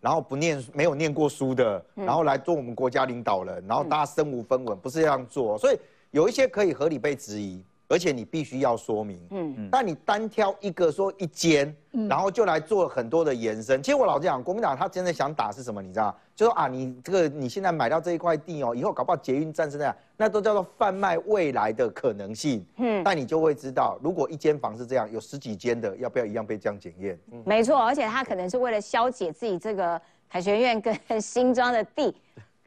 [0.00, 5.78] 然后不念没有念过书的，然后来做我们国家领导人，然后大家身无分文，不是这样做，所以
[6.10, 7.62] 有一些可以合理被质疑。
[7.88, 11.74] 而且你必须要说明，嗯嗯，但你单挑一个说一间，
[12.08, 13.82] 然后就来做很多的延伸。
[13.82, 15.80] 其实我老讲，国民党他真的想打是什么？
[15.80, 16.14] 你知道？
[16.36, 22.64] 就说啊，你这个你现在买到这一块地哦，以后搞不好捷运站是那样，那都叫做贩卖未来的可能性。
[22.76, 27.18] 嗯，但你就会知道，如果一间房是这样，有十几间的，要不要一样被这样检验？
[27.46, 32.14] 没错，而且他可能是为了消解自己这个凯旋院跟 新庄的地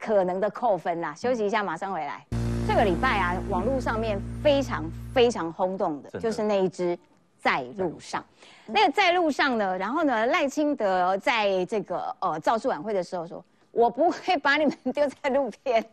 [0.00, 1.14] 可能的扣分啦。
[1.14, 2.41] 休息一下，马上回来。
[2.66, 6.96] 这个礼拜啊，网络上面非常非常轰动的，就是那一只
[7.38, 8.24] 在路上。
[8.66, 15.84] 那个在路上呢，然后呢，赖清德在这个呃造势晚会的时候说：“我不会把你们丢在路边。”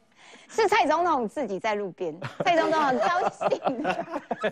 [0.47, 2.15] 是蔡总统自己在路边，
[2.45, 3.83] 蔡总统很高兴，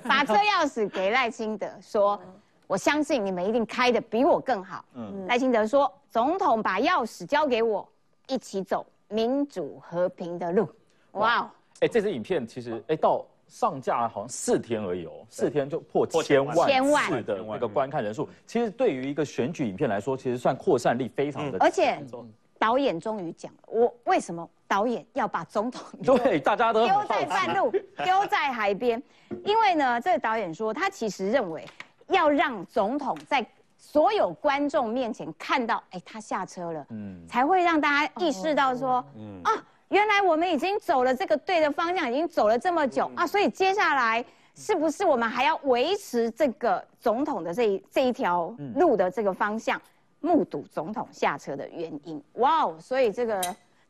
[0.04, 2.20] 把车钥匙给赖清德，说
[2.66, 4.84] ：“我相信你们一定开的比我更好。”
[5.28, 7.88] 赖清德说：“总统把钥匙交给我，
[8.28, 10.68] 一起走民主和平的路。”
[11.14, 11.50] 哇。
[11.82, 16.56] 哎，这支影片其实哎到上架好像四天而已哦，四天就破千万
[17.10, 18.28] 次的那个观看人数。
[18.46, 21.58] 其实对于一个选举影片来说，其实算扩散力非常的。
[21.60, 21.98] 而且
[22.60, 27.72] 导演终于讲了，我为什么导演要把总统 对大家都丢在半路，
[28.04, 29.02] 丢在海边？
[29.46, 31.64] 因为呢，这个导演说他其实认为
[32.08, 33.46] 要让总统在
[33.78, 39.52] 所有观众面前看到，哎，他下车了，嗯，才会让大家意识到说，嗯啊。
[39.90, 44.24] 原来我们已经走了这个对的方向，已经走了这么久啊，所以接下来
[44.56, 49.82] 是不是我们还要维持这个总统的这一这一条路的这个方向，
[50.20, 52.22] 目睹总统下车的原因？
[52.34, 53.42] 哇哦，所以这个。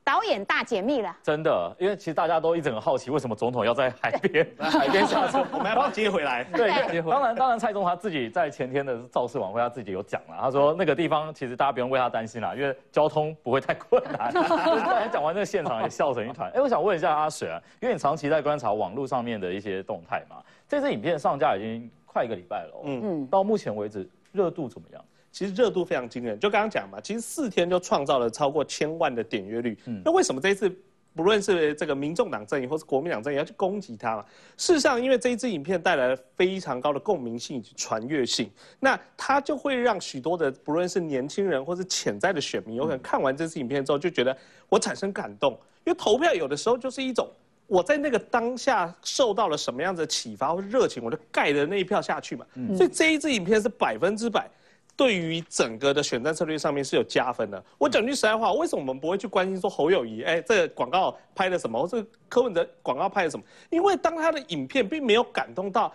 [0.08, 5.46] 导演大解密了，真的，因为其实大家都一直很好奇，为什么总统要在海边 海边下车？
[5.52, 6.46] 我们要把他接回来。
[6.46, 6.70] 对，
[7.02, 14.32] 当然，当然，蔡宗他自己在前天的造势晚会，他自己有讲了，他说那个地方其实大家不用为他担心啦，因为交通不会太困难。
[14.48, 16.50] 他讲完那个现场也笑成一团。
[16.52, 20.38] 哎，我想问一下阿水啊，因为你长期在观察网络上面的一些动态嘛，
[20.70, 25.04] 这支影片上架已经快一个礼拜了，嗯嗯，到目前为止热度怎么样？
[25.32, 29.78] 其实热度非常惊人，就刚刚讲嘛，其实四天就创造了超过千万的点阅率。
[29.86, 30.74] 嗯那为什么这一次
[31.14, 34.26] 不论是这个民众党阵营或是国民党阵营要去攻击他嘛？
[34.56, 38.50] 事实上，因为这一支影片带来了非常高的共鸣性以及传阅性，
[38.80, 44.36] 那它就会让许多的不论是年轻人或是潜在的选民，有可能看完这支影片之后就觉得
[44.70, 45.54] 我产生感动。
[45.86, 47.28] 因为投票有的时候就是一种
[47.66, 52.46] 我在那个当下受到了什么样的启发或热情，我就盖的那一票下去嘛。
[52.76, 54.50] 所以这一支影片是百分之百。
[54.98, 57.64] 对于整个的选战策略上面是有加分的。
[57.78, 60.24] 我讲句实在话，为什么我们不会去关心说侯友谊？
[60.24, 61.80] 哎，这广告拍的什么？
[61.80, 63.46] 或者柯文哲广告拍的什么？
[63.70, 65.94] 因为当他的影片并没有感动到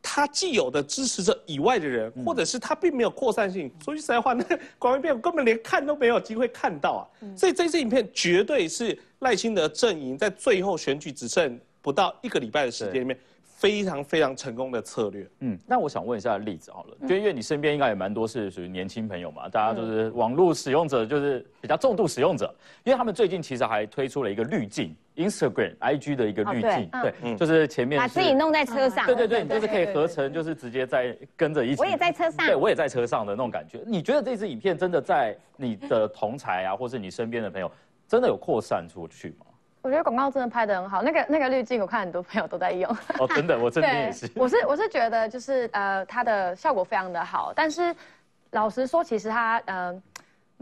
[0.00, 4.44] 他既有的支持者以外的人，或者是他并没有扩散性，说句实在话，那
[4.78, 7.02] 广告片根本连看都没有机会看到啊。
[7.36, 13.18] 所以这支影片绝对是赖清德阵营在最后选举只剩不到一个礼拜的时间里面。
[13.64, 15.26] 非常非常成功的策略。
[15.40, 22.54] 嗯，那我想问一下例子好了，就因为你身边应该也蛮多是属于年轻朋友嘛，大家就是网络使用者，就是比较重度使用者，
[22.84, 31.80] 因为他们最近其实还推出了一个滤镜，Instagram、IG 的一个滤镜，对，就是前面把自己弄在车上，对对对，你就是可以合成，就是直接在跟着一起。
[31.80, 33.80] 我也在车上，对我也在车上的那种感觉。
[33.86, 37.72] 你觉得这支影片真的在你的同才啊，或是你身边的朋友，
[38.06, 39.46] 真的有扩散出去吗？
[39.84, 42.90] 我觉得广告真的拍的很好，那个那个滤镜我看很多朋友都在用。
[43.18, 44.30] 哦，真的，我这边也是。
[44.34, 47.94] 我是我是觉得就是呃，它的效果非常的好，但是
[48.52, 50.02] 老实说，其实它呃。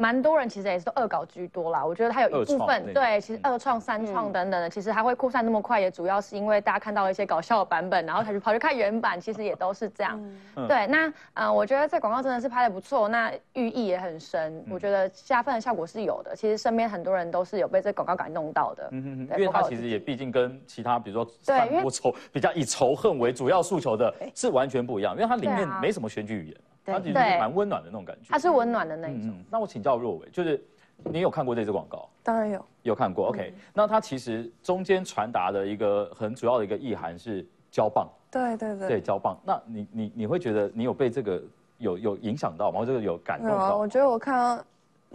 [0.02, 10.20] 蛮多人其实也是都恶搞居多啦，我觉得它有一部分对，其实二创、三创等等的，其实它会扩散那么快，也主要是因为大家看到一些搞笑的版本，然后才去跑去看原版， 其实也都是这样。
[10.66, 16.34] 对，那呃，我觉得这广告真的是拍的不错，那寓意也很深，我觉得加分的效果是有的。
[16.34, 26.56] 其实身边很多人都是有被这广告感动到的，嗯因为它其实也毕竟跟其他比如说散播仇、比较以仇恨为主要诉求的是完全不一样，因为它里面没什么选举语言。
[26.84, 29.32] 它其实蛮温暖的那种感觉，它是温暖的那一种。
[29.50, 30.62] 那我请教若伟，就是
[31.04, 32.08] 你有看过这支广告？
[32.22, 33.28] 当然有，有看过。
[33.28, 38.08] OK，那它其实中间传达的一个很主要的一个意涵是胶棒。
[38.30, 39.38] 对对对，对交棒。
[39.44, 41.42] 那你你你会觉得你有被这个
[41.78, 42.80] 有有影响到吗？
[42.80, 43.76] 或者有感动到？
[43.76, 44.64] 我觉得我看到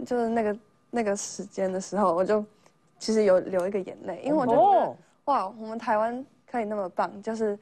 [0.04, 0.58] 就是那个
[0.90, 2.44] 那个时间的时候，我就
[2.98, 7.58] 其实有流一个眼泪，因为我觉得哇，我们台湾可以那么棒，就是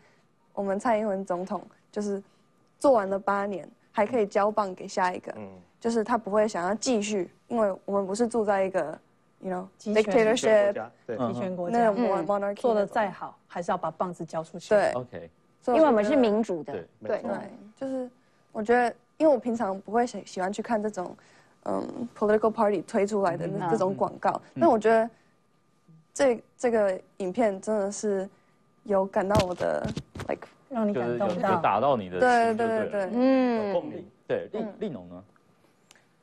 [0.52, 2.22] 我们蔡英文总统就是
[2.78, 3.68] 做完了八年。
[3.96, 5.48] 还可以交棒给下一个，嗯，
[5.80, 8.98] 就是他不会想要继续，因为我们不是住在一个
[9.40, 10.74] ，you know，dictatorship，
[11.06, 11.90] 对，集权国家，
[12.38, 14.68] 那做的再好，还是要把棒子交出去。
[14.68, 15.30] 对，OK，
[15.68, 18.10] 因为我们是民主的，对，对，就是
[18.52, 21.16] 我觉得，因为我平常不会喜喜欢去看这种，
[21.62, 25.08] 嗯，political party 推出来的那这种广告，但我觉得
[26.12, 28.28] 这这个影片真的是
[28.84, 29.86] 有感到我的
[30.28, 30.46] like。
[30.68, 34.04] 让你感动到，打到你的对对对对，嗯，共鸣。
[34.26, 35.22] 对，丽丽农呢？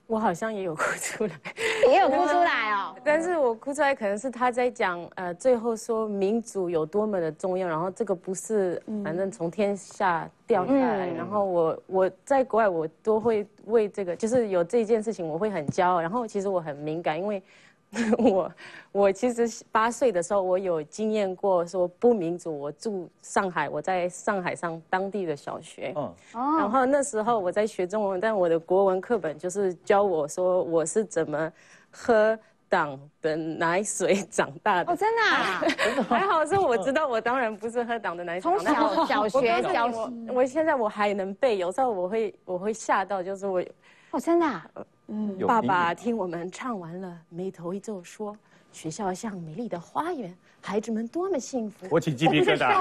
[0.05, 1.33] 我好像也有哭出来，
[1.87, 2.93] 也有哭出来哦。
[3.03, 17.41] 但是我哭出来可能是他在讲，呃，最后说民主有多么的重要，然后这个不是反正从天下掉下来，然后我我在国外我都会为这个，就是有这件事情我会很骄傲，然后其实我很敏感，因为。
[18.17, 18.51] 我
[18.91, 22.57] 我其实八岁的时候，我有经验过说不民主。
[22.59, 31.51] 我住上海，我在上海上当地的小学，嗯，然后那时候我在学中文，但我的国文课本就是教我说我是怎么
[31.91, 32.37] 喝
[32.67, 34.91] 党的奶水 长大的。
[34.91, 36.03] 哦，真的？
[36.03, 38.51] 还好是我知道，我当然不是喝党的奶水。
[38.51, 43.61] 从小小学小我我现在我还能背，有时候我会我会吓到，就是我，
[44.11, 44.45] 哦，真的。
[45.07, 48.35] 嗯，爸爸听我们唱完了，眉头一皱，说
[48.71, 52.73] ：“学校像美丽的花园，孩子们多么幸福。”我起鸡皮疙瘩。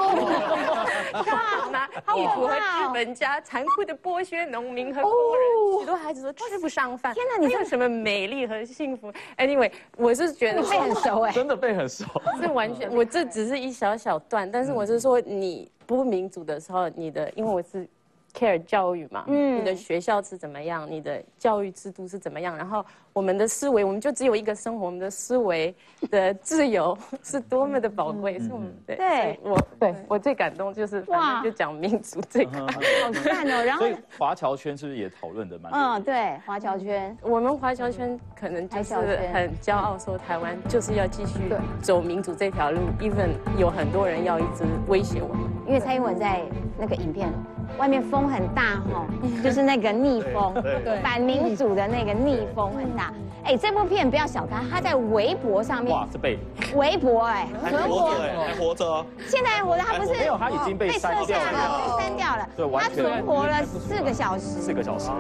[1.72, 7.12] 拿地主和资本家残酷的剥削农民和工人，许多孩子都吃不上饭。
[7.14, 12.04] 天哪，你有什么美丽和幸福？Anyway，我是觉得背很熟哎，真的背很熟。
[12.40, 17.88] 是完全，我这只是一小小段，但是我是说，你不民主的时候，你的，因为我是。
[18.34, 20.90] Care 教育嘛，嗯，你的学校是怎么样？
[20.90, 22.56] 你的教育制度是怎么样？
[22.56, 25.74] 然后我们的思维，我们就只有一个生活，我们的思维
[26.10, 32.80] 的自由是多么的宝贵，是我们对，我对我最感动就是哇，就讲民族这个，好
[33.24, 33.62] 赞哦。
[33.64, 33.86] 然后
[34.18, 35.70] 华侨圈是不是也讨论的蛮？
[35.72, 38.94] 嗯，对，华侨圈，我们华侨圈可能就是
[39.32, 41.38] 很骄傲，说台湾就是要继续
[41.82, 43.28] 走民主这条路，even
[43.58, 46.40] 有很多人要一直威胁我们，因为蔡英文在
[46.78, 47.30] 那个影片。
[47.78, 49.06] 外面风很大哈，
[49.42, 50.54] 就是那个逆风，
[51.02, 53.12] 反民主的那个逆风很大。
[53.44, 55.92] 哎，这部片不要小看，它在微博上面。
[55.92, 56.38] 哇，是被
[56.76, 59.04] 微博哎，还活还活着。
[59.26, 62.48] 现在还活着，它不是没有，它已经被删掉了，被删掉了。
[62.56, 64.44] 对，它存活了四个小时。
[64.44, 65.10] 四个小时。